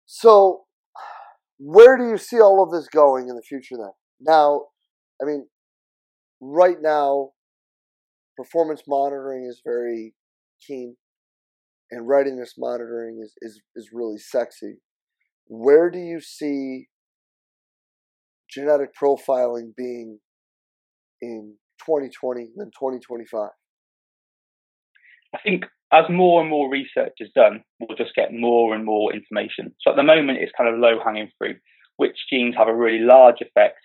[0.06, 0.63] So
[1.63, 3.91] where do you see all of this going in the future then?
[4.19, 4.63] Now,
[5.21, 5.45] I mean,
[6.41, 7.30] right now,
[8.36, 10.15] performance monitoring is very
[10.65, 10.95] keen
[11.91, 14.78] and readiness monitoring is, is, is really sexy.
[15.45, 16.88] Where do you see
[18.50, 20.19] genetic profiling being
[21.21, 23.50] in 2020 and 2025?
[25.36, 29.14] I think as more and more research is done, we'll just get more and more
[29.14, 29.76] information.
[29.82, 31.58] So at the moment, it's kind of low hanging fruit.
[31.98, 33.80] Which genes have a really large effect?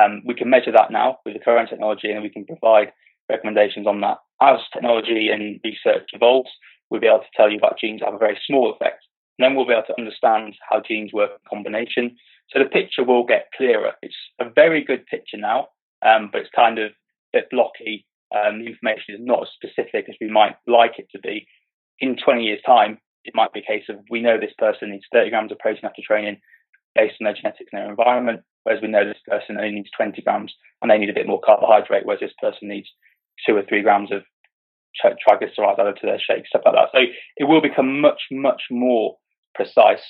[0.00, 2.92] Um, we can measure that now with the current technology, and we can provide
[3.28, 4.18] recommendations on that.
[4.40, 6.50] As technology and research evolves,
[6.88, 9.04] we'll be able to tell you about genes that have a very small effect.
[9.38, 12.16] And then we'll be able to understand how genes work in combination.
[12.50, 13.92] So the picture will get clearer.
[14.02, 15.68] It's a very good picture now,
[16.04, 20.06] um, but it's kind of a bit blocky um, the information is not as specific
[20.08, 21.46] as we might like it to be.
[21.98, 25.04] In 20 years' time, it might be a case of we know this person needs
[25.12, 26.40] 30 grams of protein after training
[26.94, 30.22] based on their genetics and their environment, whereas we know this person only needs 20
[30.22, 32.88] grams and they need a bit more carbohydrate, whereas this person needs
[33.46, 34.22] two or three grams of
[35.04, 36.88] triglycerides added to their shake, stuff like that.
[36.92, 37.00] So
[37.36, 39.16] it will become much, much more
[39.54, 40.02] precise.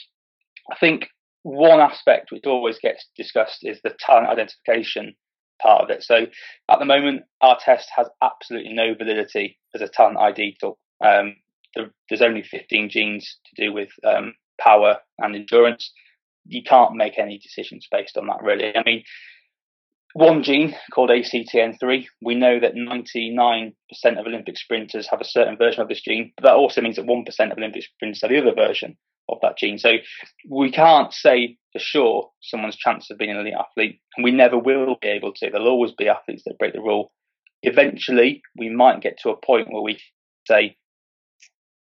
[0.71, 1.07] I think
[1.43, 5.15] one aspect which always gets discussed is the talent identification
[5.63, 6.03] part of it.
[6.03, 6.27] So
[6.69, 10.79] at the moment, our test has absolutely no validity as a talent ID tool.
[11.05, 11.37] Um,
[11.75, 15.93] there, there's only 15 genes to do with um, power and endurance.
[16.47, 18.77] You can't make any decisions based on that, really.
[18.77, 19.05] I mean,
[20.13, 23.73] one gene called ACTN3, we know that 99%
[24.19, 27.07] of Olympic sprinters have a certain version of this gene, but that also means that
[27.07, 28.97] 1% of Olympic sprinters have the other version
[29.31, 29.79] of that gene.
[29.79, 29.93] So
[30.49, 34.59] we can't say for sure someone's chance of being an elite athlete, and we never
[34.59, 35.51] will be able to.
[35.51, 37.13] There'll always be athletes that break the rule.
[37.63, 39.99] Eventually, we might get to a point where we
[40.47, 40.77] say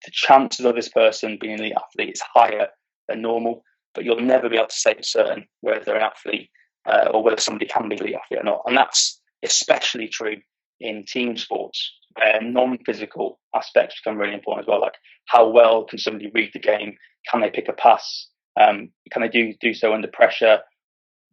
[0.04, 2.68] the chances of this person being an elite athlete is higher
[3.08, 3.62] than normal,
[3.94, 6.50] but you'll never be able to say for certain whether they're an athlete
[6.86, 8.62] uh, or whether somebody can be an elite athlete or not.
[8.66, 10.36] And that's especially true
[10.80, 14.80] in team sports where non-physical aspects become really important as well.
[14.80, 16.96] Like how well can somebody read the game?
[17.30, 18.28] Can they pick a pass?
[18.60, 20.60] Um, can they do do so under pressure?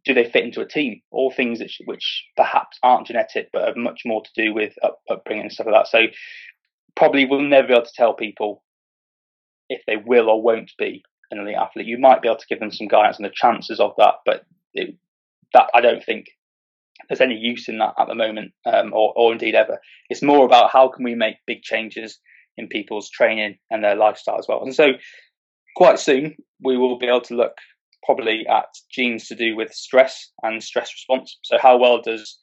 [0.04, 1.00] Do they fit into a team?
[1.10, 5.44] All things which perhaps aren't genetic, but have much more to do with up, upbringing
[5.44, 5.88] and stuff like that.
[5.88, 6.06] So
[6.94, 8.62] probably we'll never be able to tell people
[9.68, 11.86] if they will or won't be an elite athlete.
[11.86, 14.44] You might be able to give them some guidance on the chances of that, but
[14.74, 14.96] it,
[15.52, 16.26] that I don't think
[17.08, 19.78] there's any use in that at the moment, um, or, or indeed ever.
[20.08, 22.18] It's more about how can we make big changes
[22.56, 24.62] in people's training and their lifestyle as well.
[24.62, 24.88] And so,
[25.76, 27.56] quite soon, we will be able to look
[28.04, 31.38] probably at genes to do with stress and stress response.
[31.42, 32.38] So, how well does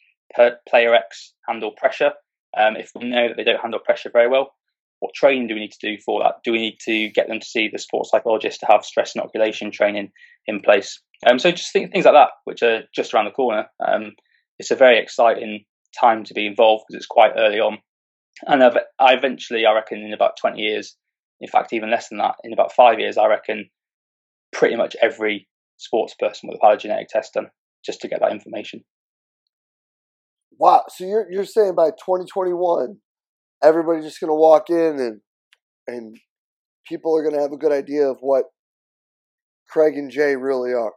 [0.68, 2.12] player X handle pressure?
[2.58, 4.54] Um, if we know that they don't handle pressure very well,
[5.00, 6.36] what training do we need to do for that?
[6.44, 9.72] Do we need to get them to see the sports psychologist to have stress inoculation
[9.72, 10.12] training
[10.48, 11.02] in place?
[11.28, 13.66] Um, so just think, things like that, which are just around the corner.
[13.86, 14.14] Um,
[14.60, 15.66] it's a very exciting
[16.00, 17.78] time to be involved because it's quite early on.
[18.46, 20.98] And I've, I eventually, I reckon, in about 20 years,
[21.40, 23.70] in fact, even less than that, in about five years, I reckon
[24.52, 27.48] pretty much every sports person will have had a genetic test done
[27.86, 28.84] just to get that information.
[30.58, 30.84] Wow.
[30.90, 32.98] So you're, you're saying by 2021,
[33.64, 35.22] everybody's just going to walk in and,
[35.88, 36.18] and
[36.88, 38.46] people are going to have a good idea of what
[39.70, 40.94] Craig and Jay really are.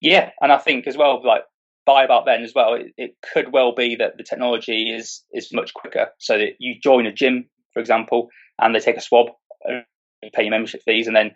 [0.00, 0.30] Yeah.
[0.40, 1.42] And I think as well, like
[1.86, 5.52] by about then as well, it, it, could well be that the technology is is
[5.52, 6.08] much quicker.
[6.18, 8.28] So that you join a gym, for example,
[8.60, 9.28] and they take a swab,
[9.64, 9.84] and
[10.34, 11.30] pay your membership fees, and then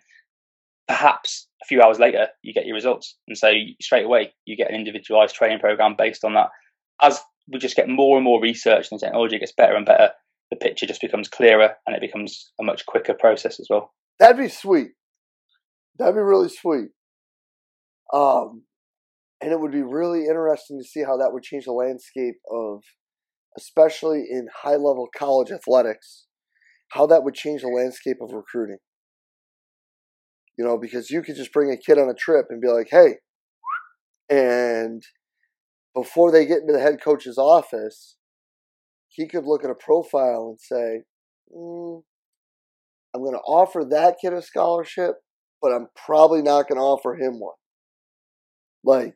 [0.87, 4.69] perhaps a few hours later you get your results, and so straight away you get
[4.69, 6.49] an individualized training program based on that.
[7.01, 7.19] As
[7.51, 10.11] we just get more and more research and the technology gets better and better,
[10.51, 13.93] the picture just becomes clearer and it becomes a much quicker process as well.
[14.19, 14.91] That'd be sweet.
[15.97, 16.89] That'd be really sweet.
[18.13, 18.63] Um,
[19.41, 22.83] and it would be really interesting to see how that would change the landscape of,
[23.57, 26.27] especially in high level college athletics,
[26.89, 28.77] how that would change the landscape of recruiting.
[30.57, 32.89] You know, because you could just bring a kid on a trip and be like,
[32.91, 33.15] hey,
[34.29, 35.01] and
[35.95, 38.17] before they get into the head coach's office,
[39.07, 41.03] he could look at a profile and say,
[41.53, 42.01] mm,
[43.13, 45.15] I'm going to offer that kid a scholarship,
[45.61, 47.55] but I'm probably not going to offer him one.
[48.83, 49.15] Like,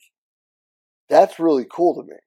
[1.10, 2.18] that's really cool to me.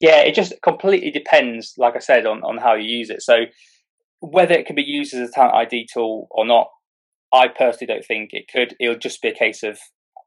[0.00, 3.22] Yeah, it just completely depends, like I said, on, on how you use it.
[3.22, 3.44] So
[4.20, 6.68] whether it can be used as a talent ID tool or not,
[7.32, 8.74] I personally don't think it could.
[8.80, 9.78] It'll just be a case of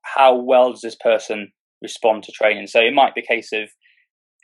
[0.03, 1.51] how well does this person
[1.81, 2.67] respond to training.
[2.67, 3.69] So it might be a case of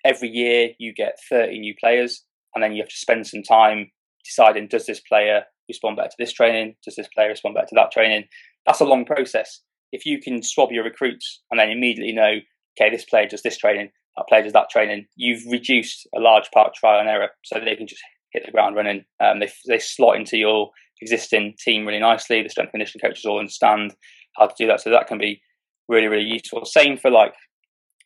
[0.03, 3.91] every year you get 30 new players, and then you have to spend some time
[4.25, 6.75] deciding does this player respond better to this training?
[6.83, 8.25] Does this player respond better to that training?
[8.65, 9.61] That's a long process.
[9.91, 12.39] If you can swab your recruits and then immediately know
[12.79, 16.49] okay, this player does this training, that player does that training, you've reduced a large
[16.51, 19.05] part of trial and error so they can just hit the ground running.
[19.19, 20.69] Um, they, they slot into your
[21.01, 22.41] existing team really nicely.
[22.41, 23.95] The strength and conditioning coaches all understand
[24.37, 24.81] how to do that.
[24.81, 25.41] So that can be
[25.87, 26.65] really, really useful.
[26.65, 27.33] Same for like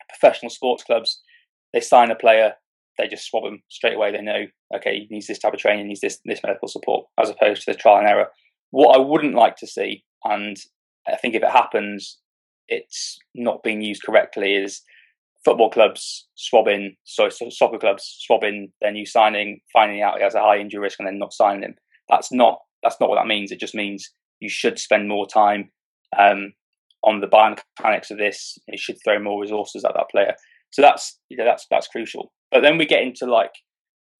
[0.08, 1.20] professional sports clubs.
[1.72, 2.54] They sign a player,
[2.98, 4.12] they just swab them straight away.
[4.12, 7.06] They know, okay, he needs this type of training, he needs this, this medical support,
[7.20, 8.28] as opposed to the trial and error.
[8.70, 10.56] What I wouldn't like to see, and
[11.06, 12.18] I think if it happens,
[12.68, 14.82] it's not being used correctly is
[15.44, 20.34] football clubs swabbing, so, so soccer clubs swabbing their new signing, finding out he has
[20.34, 21.74] a high injury risk and then not signing him.
[22.08, 23.50] That's not that's not what that means.
[23.50, 25.70] It just means you should spend more time
[26.18, 26.52] um,
[27.02, 28.58] on the biomechanics of this.
[28.68, 30.34] You should throw more resources at that player.
[30.70, 32.32] So that's you know, that's that's crucial.
[32.50, 33.52] But then we get into like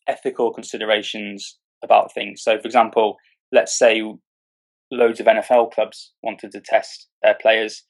[0.08, 2.42] ethical considerations about things.
[2.42, 3.16] So, for example,
[3.52, 4.02] let's say
[4.90, 7.84] loads of NFL clubs wanted to test their players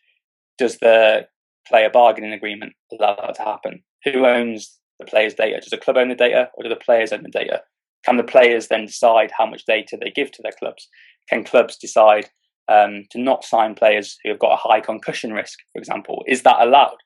[0.59, 1.27] does the
[1.67, 3.83] player bargaining agreement allow that to happen?
[4.05, 5.61] Who owns the players' data?
[5.61, 7.63] Does the club own the data or do the players own the data?
[8.05, 10.89] Can the players then decide how much data they give to their clubs?
[11.29, 12.29] Can clubs decide
[12.69, 16.23] um, to not sign players who have got a high concussion risk, for example?
[16.27, 16.99] Is that allowed?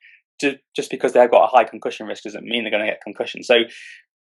[0.76, 3.42] Just because they've got a high concussion risk doesn't mean they're going to get concussion.
[3.42, 3.60] So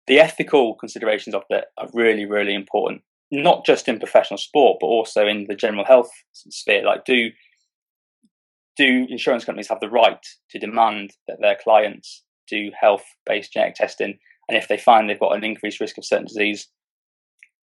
[0.08, 4.88] the ethical considerations of that are really, really important, not just in professional sport, but
[4.88, 6.86] also in the general health sphere.
[6.86, 7.30] Like, do
[8.78, 13.76] do insurance companies have the right to demand that their clients do health based genetic
[13.76, 14.18] testing?
[14.48, 16.70] And if they find they've got an increased risk of certain disease,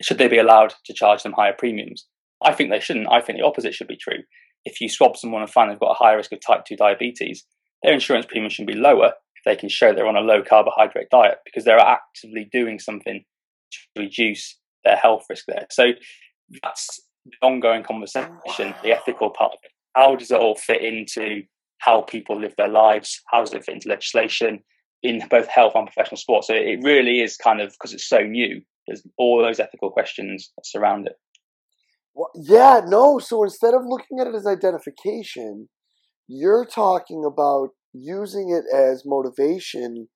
[0.03, 2.07] should they be allowed to charge them higher premiums?
[2.43, 3.11] I think they shouldn't.
[3.11, 4.23] I think the opposite should be true.
[4.65, 7.45] If you swab someone and find they've got a higher risk of type 2 diabetes,
[7.83, 11.11] their insurance premium should be lower if they can show they're on a low carbohydrate
[11.11, 13.25] diet because they're actively doing something
[13.73, 15.67] to reduce their health risk there.
[15.71, 15.93] So
[16.63, 21.43] that's the ongoing conversation, the ethical part of it how does it all fit into
[21.79, 23.21] how people live their lives?
[23.31, 24.61] How does it fit into legislation
[25.03, 26.49] in both health and professional sports?
[26.49, 28.61] So it really is kind of because it's so new.
[28.87, 31.15] There's all those ethical questions that surround it.
[32.15, 33.19] Well, yeah, no.
[33.19, 35.69] So instead of looking at it as identification,
[36.29, 40.09] you're talking about using it as motivation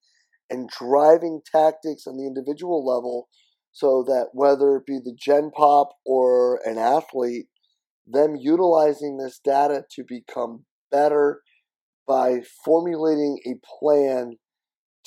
[0.49, 3.29] and driving tactics on the individual level
[3.71, 7.47] so that whether it be the gen pop or an athlete
[8.11, 11.41] them utilizing this data to become better
[12.07, 14.37] by formulating a plan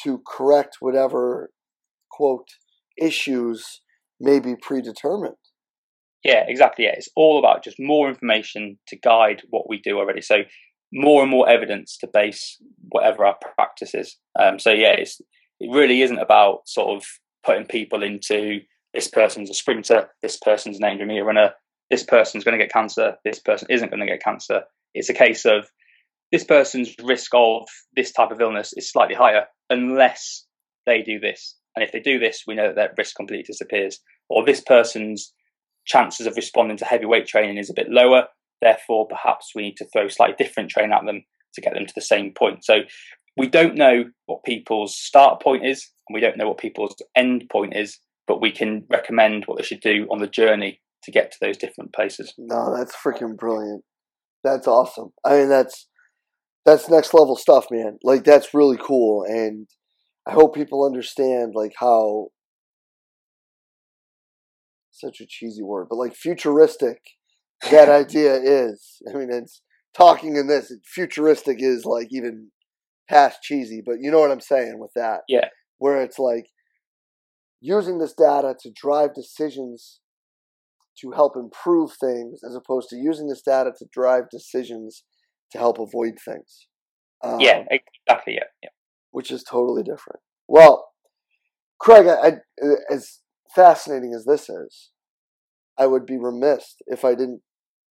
[0.03, 1.51] to correct whatever
[2.11, 2.49] quote
[3.01, 3.81] issues
[4.21, 5.35] may be predetermined.
[6.25, 6.85] Yeah, exactly.
[6.85, 10.21] Yeah, it's all about just more information to guide what we do already.
[10.21, 10.43] So
[10.93, 12.59] more and more evidence to base
[12.91, 14.17] whatever our practice is.
[14.39, 15.21] Um, so yeah, it's,
[15.59, 17.05] it really isn't about sort of
[17.45, 18.61] putting people into
[18.95, 21.53] this person's a sprinter, this person's an Andromeda runner,
[21.93, 24.63] this person's going to get cancer, this person isn't going to get cancer.
[24.95, 25.71] It's a case of
[26.33, 30.47] this person's risk of this type of illness is slightly higher unless
[30.87, 31.55] they do this.
[31.77, 34.01] And if they do this, we know that their risk completely disappears.
[34.31, 35.35] Or this person's
[35.85, 38.29] chances of responding to heavy weight training is a bit lower.
[38.63, 41.25] Therefore, perhaps we need to throw slightly different training at them
[41.55, 42.65] to get them to the same point.
[42.65, 42.81] So
[43.37, 47.51] we don't know what people's start point is, and we don't know what people's end
[47.53, 51.31] point is, but we can recommend what they should do on the journey to get
[51.33, 52.35] to those different places.
[52.39, 53.85] No, that's freaking brilliant.
[54.45, 55.13] That's awesome.
[55.25, 55.89] I mean, that's
[56.65, 57.99] that's next level stuff, man.
[58.03, 59.69] Like that's really cool, and
[60.27, 62.29] I hope people understand like how
[64.91, 66.99] such a cheesy word, but like futuristic
[67.71, 68.99] that idea is.
[69.09, 69.63] I mean, it's
[69.97, 72.51] talking in this futuristic is like even
[73.09, 75.21] past cheesy, but you know what I'm saying with that.
[75.29, 75.49] Yeah.
[75.79, 76.47] Where it's like
[77.61, 80.01] using this data to drive decisions
[81.01, 85.05] to help improve things as opposed to using this data to drive decisions
[85.51, 86.67] to help avoid things.
[87.23, 88.35] Um, yeah, exactly.
[88.35, 88.71] Yeah, yeah.
[89.11, 90.21] Which is totally different.
[90.49, 90.89] Well,
[91.79, 92.33] Craig, I, I,
[92.91, 93.21] as
[93.55, 94.91] fascinating as this is,
[95.79, 97.43] I would be remiss if I didn't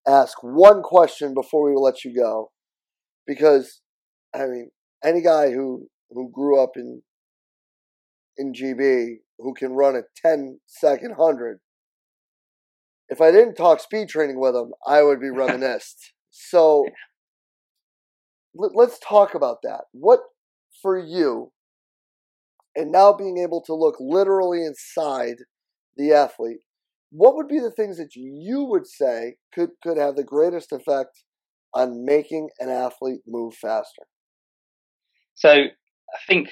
[0.07, 2.51] ask one question before we let you go,
[3.27, 3.81] because
[4.33, 4.71] I mean,
[5.03, 7.01] any guy who who grew up in
[8.37, 11.59] in GB who can run a 10 second 100
[13.09, 16.13] if I didn't talk speed training with him, I would be reminisced.
[16.31, 16.85] so
[18.53, 19.81] let's talk about that.
[19.91, 20.19] What
[20.81, 21.51] for you,
[22.75, 25.37] and now being able to look literally inside
[25.97, 26.59] the athlete,
[27.11, 31.23] what would be the things that you would say could, could have the greatest effect
[31.73, 34.03] on making an athlete move faster?
[35.35, 36.49] So I think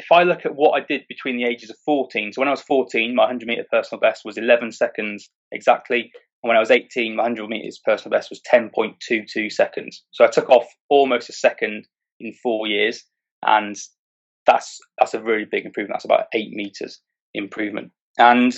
[0.00, 2.52] if I look at what I did between the ages of 14, so when I
[2.52, 6.10] was 14, my 100 meter personal best was 11 seconds exactly.
[6.42, 10.02] And when I was 18, my 100 meters personal best was 10.22 seconds.
[10.12, 11.86] So I took off almost a second
[12.18, 13.04] in four years.
[13.46, 13.76] And
[14.46, 15.96] that's, that's a really big improvement.
[15.96, 17.00] That's about eight meters
[17.34, 17.92] improvement.
[18.18, 18.56] And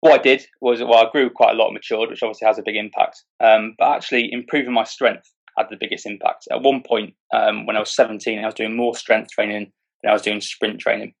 [0.00, 2.62] what I did was, well, I grew quite a lot, matured, which obviously has a
[2.62, 3.24] big impact.
[3.42, 6.46] Um, but actually, improving my strength had the biggest impact.
[6.52, 9.72] At one point, um, when I was 17, I was doing more strength training
[10.04, 11.14] than I was doing sprint training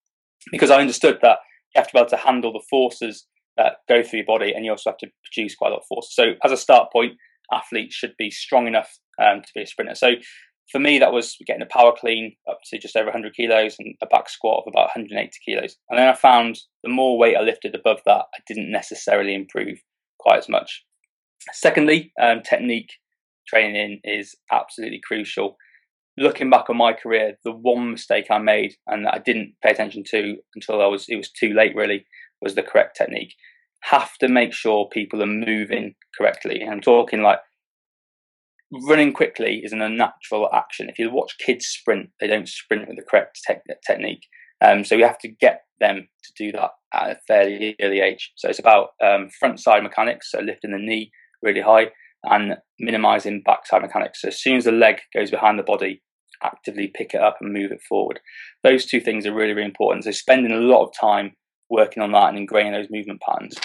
[0.52, 1.38] because I understood that
[1.74, 3.26] you have to be able to handle the forces
[3.56, 5.86] that go through your body, and you also have to produce quite a lot of
[5.86, 6.08] force.
[6.10, 7.12] So, as a start point,
[7.52, 9.94] athletes should be strong enough um, to be a sprinter.
[9.94, 10.14] So,
[10.70, 13.94] for me, that was getting a power clean up to just over 100 kilos and
[14.02, 15.76] a back squat of about 180 kilos.
[15.88, 19.78] And then I found the more weight I lifted above that, I didn't necessarily improve
[20.18, 20.84] quite as much.
[21.52, 22.90] Secondly, um, technique
[23.46, 25.56] training is absolutely crucial.
[26.16, 29.70] Looking back on my career, the one mistake I made and that I didn't pay
[29.70, 32.06] attention to until I was it was too late really
[32.40, 33.34] was the correct technique.
[33.82, 36.60] Have to make sure people are moving correctly.
[36.60, 37.40] And I'm talking like
[38.86, 40.88] running quickly is an unnatural action.
[40.88, 44.26] If you watch kids sprint, they don't sprint with the correct te- technique.
[44.64, 48.32] Um, so you have to get them to do that at a fairly early age.
[48.36, 51.10] So it's about um, front side mechanics, so lifting the knee
[51.42, 51.88] really high,
[52.24, 54.22] and minimizing backside mechanics.
[54.22, 56.02] So as soon as the leg goes behind the body,
[56.44, 58.20] actively pick it up and move it forward.
[58.62, 60.04] Those two things are really, really important.
[60.04, 61.32] So spending a lot of time
[61.70, 63.56] working on that and ingraining those movement patterns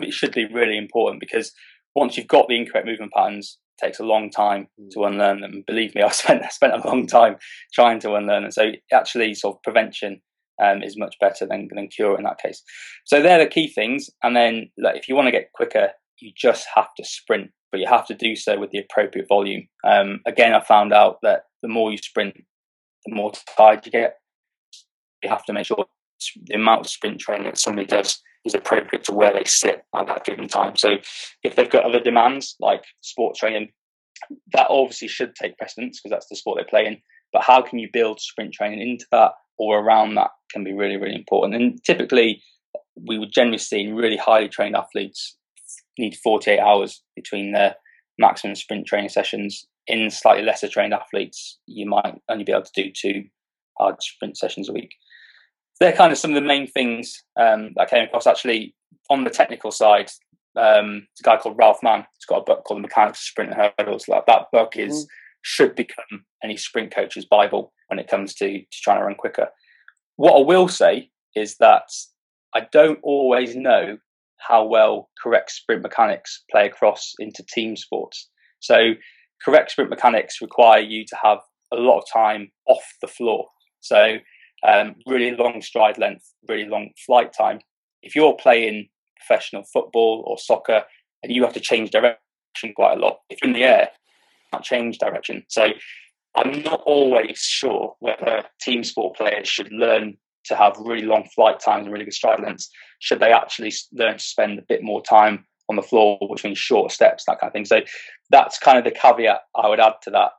[0.00, 1.52] be, should be really important because
[1.94, 5.06] once you've got the incorrect movement patterns, it takes a long time to mm.
[5.06, 5.64] unlearn them.
[5.66, 7.36] Believe me, I spent I spent a long time
[7.72, 8.52] trying to unlearn them.
[8.52, 10.20] So actually, sort of prevention
[10.62, 12.62] um, is much better than than cure in that case.
[13.04, 14.10] So they're the key things.
[14.22, 15.90] And then, like, if you want to get quicker,
[16.20, 19.66] you just have to sprint, but you have to do so with the appropriate volume.
[19.84, 22.36] Um, again, I found out that the more you sprint,
[23.06, 24.18] the more tired you get.
[25.22, 25.86] You have to make sure
[26.44, 30.06] the amount of sprint training that somebody does is appropriate to where they sit at
[30.06, 30.76] that given time.
[30.76, 30.96] So
[31.42, 33.70] if they've got other demands like sports training,
[34.52, 36.98] that obviously should take precedence because that's the sport they play in.
[37.32, 40.96] But how can you build sprint training into that or around that can be really,
[40.96, 41.60] really important.
[41.60, 42.42] And typically,
[42.96, 45.36] we would generally see really highly trained athletes
[45.98, 47.76] need 48 hours between their
[48.18, 49.66] maximum sprint training sessions.
[49.86, 53.24] In slightly lesser trained athletes, you might only be able to do two
[53.78, 54.94] hard sprint sessions a week
[55.82, 58.28] they're kind of some of the main things um, that I came across.
[58.28, 58.72] Actually,
[59.10, 60.10] on the technical side,
[60.56, 62.06] um, it's a guy called Ralph Mann.
[62.16, 64.06] He's got a book called The Mechanics of Sprint and Hurdles.
[64.06, 65.08] Like that book is mm.
[65.42, 69.48] should become any sprint coach's bible when it comes to, to trying to run quicker.
[70.16, 71.88] What I will say is that
[72.54, 73.98] I don't always know
[74.46, 78.28] how well correct sprint mechanics play across into team sports.
[78.60, 78.92] So,
[79.44, 81.38] correct sprint mechanics require you to have
[81.72, 83.46] a lot of time off the floor.
[83.80, 84.18] So,
[84.66, 87.60] um, really long stride length, really long flight time.
[88.02, 90.82] if you're playing professional football or soccer
[91.22, 92.18] and you have to change direction
[92.74, 95.44] quite a lot, if you're in the air, you can't change direction.
[95.48, 95.68] So
[96.34, 100.16] I'm not always sure whether team sport players should learn
[100.46, 102.70] to have really long flight times and really good stride lengths.
[103.00, 106.58] Should they actually learn to spend a bit more time on the floor, which means
[106.58, 107.64] shorter steps, that kind of thing.
[107.64, 107.80] So
[108.30, 110.30] that's kind of the caveat I would add to that.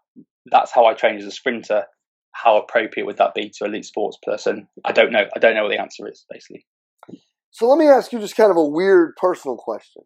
[0.51, 1.85] That's how I train as a sprinter.
[2.31, 4.67] How appropriate would that be to elite sports person?
[4.83, 5.25] I don't know.
[5.35, 6.65] I don't know what the answer is, basically.
[7.51, 10.03] So let me ask you just kind of a weird personal question.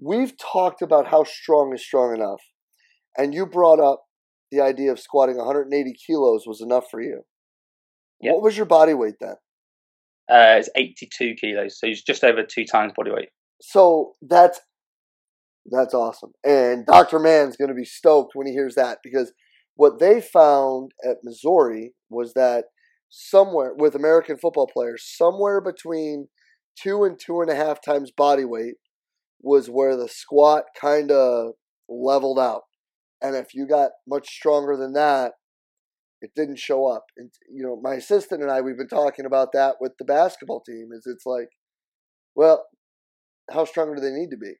[0.00, 2.40] We've talked about how strong is strong enough,
[3.16, 4.04] and you brought up
[4.50, 7.24] the idea of squatting 180 kilos was enough for you.
[8.20, 8.34] Yep.
[8.34, 9.36] What was your body weight then?
[10.30, 13.30] Uh, it's 82 kilos, so it's just over two times body weight.
[13.60, 14.60] So that's
[15.70, 17.18] that's awesome, and Dr.
[17.18, 19.32] Mann's going to be stoked when he hears that because
[19.74, 22.66] what they found at Missouri was that
[23.10, 26.28] somewhere with American football players, somewhere between
[26.80, 28.74] two and two and a half times body weight
[29.40, 31.52] was where the squat kind of
[31.88, 32.62] leveled out.
[33.22, 35.32] And if you got much stronger than that,
[36.20, 37.06] it didn't show up.
[37.16, 40.60] And you know, my assistant and I we've been talking about that with the basketball
[40.60, 40.88] team.
[40.92, 41.48] Is it's like,
[42.34, 42.66] well,
[43.50, 44.54] how strong do they need to be?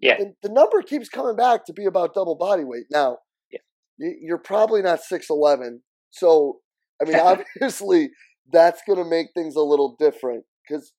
[0.00, 0.16] Yeah.
[0.18, 2.86] And the number keeps coming back to be about double body weight.
[2.90, 3.18] Now,
[3.50, 3.58] yeah.
[3.98, 6.60] you're probably not six eleven, so
[7.00, 8.10] I mean, obviously
[8.52, 10.92] that's going to make things a little different because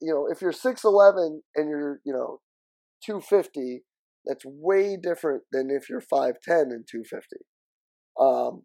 [0.00, 2.40] you know if you're six eleven and you're you know
[3.04, 3.82] two fifty,
[4.26, 7.38] that's way different than if you're five ten and two fifty.
[8.18, 8.62] Um,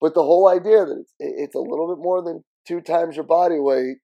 [0.00, 3.24] but the whole idea that it's, it's a little bit more than two times your
[3.24, 3.98] body weight,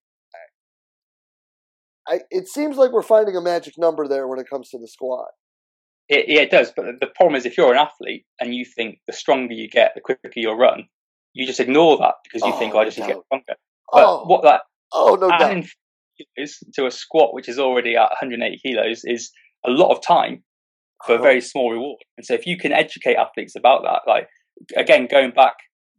[2.08, 4.88] I, it seems like we're finding a magic number there when it comes to the
[4.88, 5.28] squat.
[6.08, 6.72] It, yeah, it does.
[6.74, 9.92] But the problem is, if you're an athlete and you think the stronger you get,
[9.94, 10.84] the quicker you'll run,
[11.34, 13.54] you just ignore that because you oh, think, oh, I just need to get stronger.
[13.92, 14.24] But oh.
[14.26, 15.64] what that oh no doubt
[16.74, 19.30] to a squat which is already at 180 kilos is
[19.66, 20.42] a lot of time
[21.04, 22.00] for a very small reward.
[22.16, 24.28] And so if you can educate athletes about that, like
[24.76, 25.54] again, going back,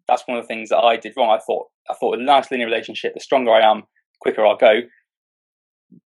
[0.07, 1.29] that's one of the things that I did wrong.
[1.29, 3.13] I thought I thought a nice linear relationship.
[3.13, 4.81] The stronger I am, the quicker I'll go.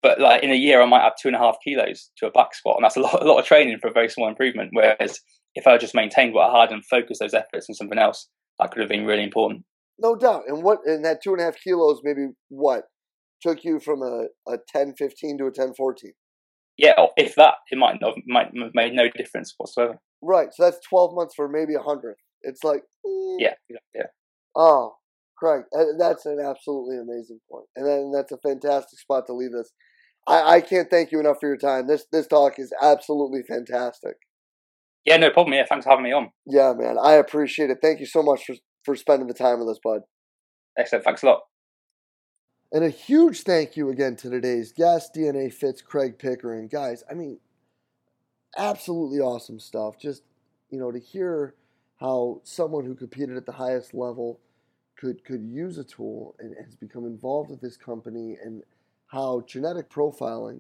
[0.02, 2.32] But like in a year, I might add two and a half kilos to a
[2.32, 4.70] back squat, and that's a lot, a lot of training for a very small improvement.
[4.74, 5.20] Whereas
[5.56, 8.28] if I just maintained what I had and focused those efforts on something else,
[8.60, 9.64] that could have been really important.
[10.00, 10.44] No doubt.
[10.48, 12.86] And what and that two and a half kilos, maybe what
[13.42, 16.14] took you from a, a 10 15 to a 10 14?
[16.78, 20.00] Yeah, if that, it might not might have made no difference whatsoever.
[20.22, 20.48] Right.
[20.54, 22.20] So that's 12 months for maybe a hundredth.
[22.44, 23.38] It's like, mm.
[23.40, 23.54] yeah,
[23.96, 24.04] yeah.
[24.56, 24.96] Oh,
[25.38, 25.64] Craig,
[25.98, 29.72] that's an absolutely amazing point, and then that's a fantastic spot to leave this.
[30.28, 31.88] I, I can't thank you enough for your time.
[31.88, 34.16] This this talk is absolutely fantastic.
[35.06, 35.54] Yeah, no problem.
[35.54, 36.30] Yeah, thanks for having me on.
[36.46, 37.80] Yeah, man, I appreciate it.
[37.82, 40.02] Thank you so much for for spending the time with us, bud.
[40.78, 41.06] Excellent.
[41.06, 41.42] Thanks a lot.
[42.72, 46.68] And a huge thank you again to today's guest, DNAFit's Craig Pickering.
[46.68, 47.40] Guys, I mean,
[48.58, 50.00] absolutely awesome stuff.
[50.00, 50.24] Just,
[50.72, 51.54] you know, to hear
[52.00, 54.40] how someone who competed at the highest level
[54.96, 58.64] could could use a tool and has become involved with this company and
[59.08, 60.60] how genetic profiling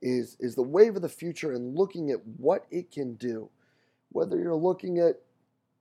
[0.00, 3.48] is is the wave of the future and looking at what it can do
[4.10, 5.20] whether you're looking at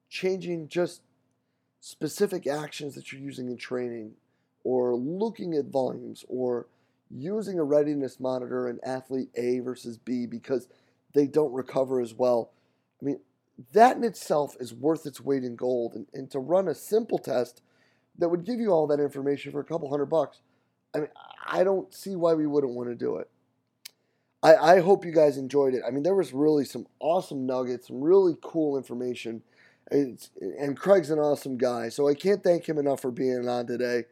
[0.10, 1.02] changing just
[1.80, 4.12] specific actions that you're using in training
[4.64, 6.68] or looking at volumes or
[7.10, 10.68] using a readiness monitor in athlete A versus B because
[11.14, 12.52] they don't recover as well.
[13.02, 13.20] I mean,
[13.74, 15.94] that in itself is worth its weight in gold.
[15.94, 17.62] And, and to run a simple test
[18.18, 20.42] that would give you all that information for a couple hundred bucks,
[20.94, 21.10] I mean,
[21.46, 23.30] I don't see why we wouldn't want to do it.
[24.44, 25.84] I, I hope you guys enjoyed it.
[25.88, 29.44] I mean, there was really some awesome nuggets, some really cool information.
[29.92, 33.68] It's, and Craig's an awesome guy, so I can't thank him enough for being on
[33.68, 34.06] today.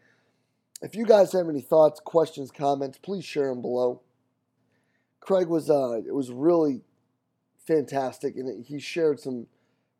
[0.81, 4.01] If you guys have any thoughts, questions, comments, please share them below.
[5.19, 6.81] Craig was uh, it was really
[7.69, 9.47] fantastic, and he shared some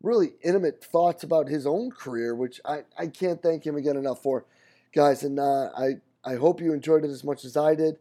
[0.02, 4.24] really intimate thoughts about his own career, which I, I can't thank him again enough
[4.24, 4.46] for,
[4.94, 5.24] guys.
[5.24, 7.98] And uh, I I hope you enjoyed it as much as I did.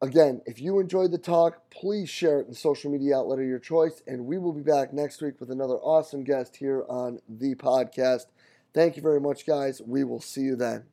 [0.00, 3.46] Again, if you enjoyed the talk, please share it in the social media outlet of
[3.46, 7.20] your choice, and we will be back next week with another awesome guest here on
[7.28, 8.26] the podcast.
[8.74, 9.80] Thank you very much, guys.
[9.80, 10.84] We will see you then.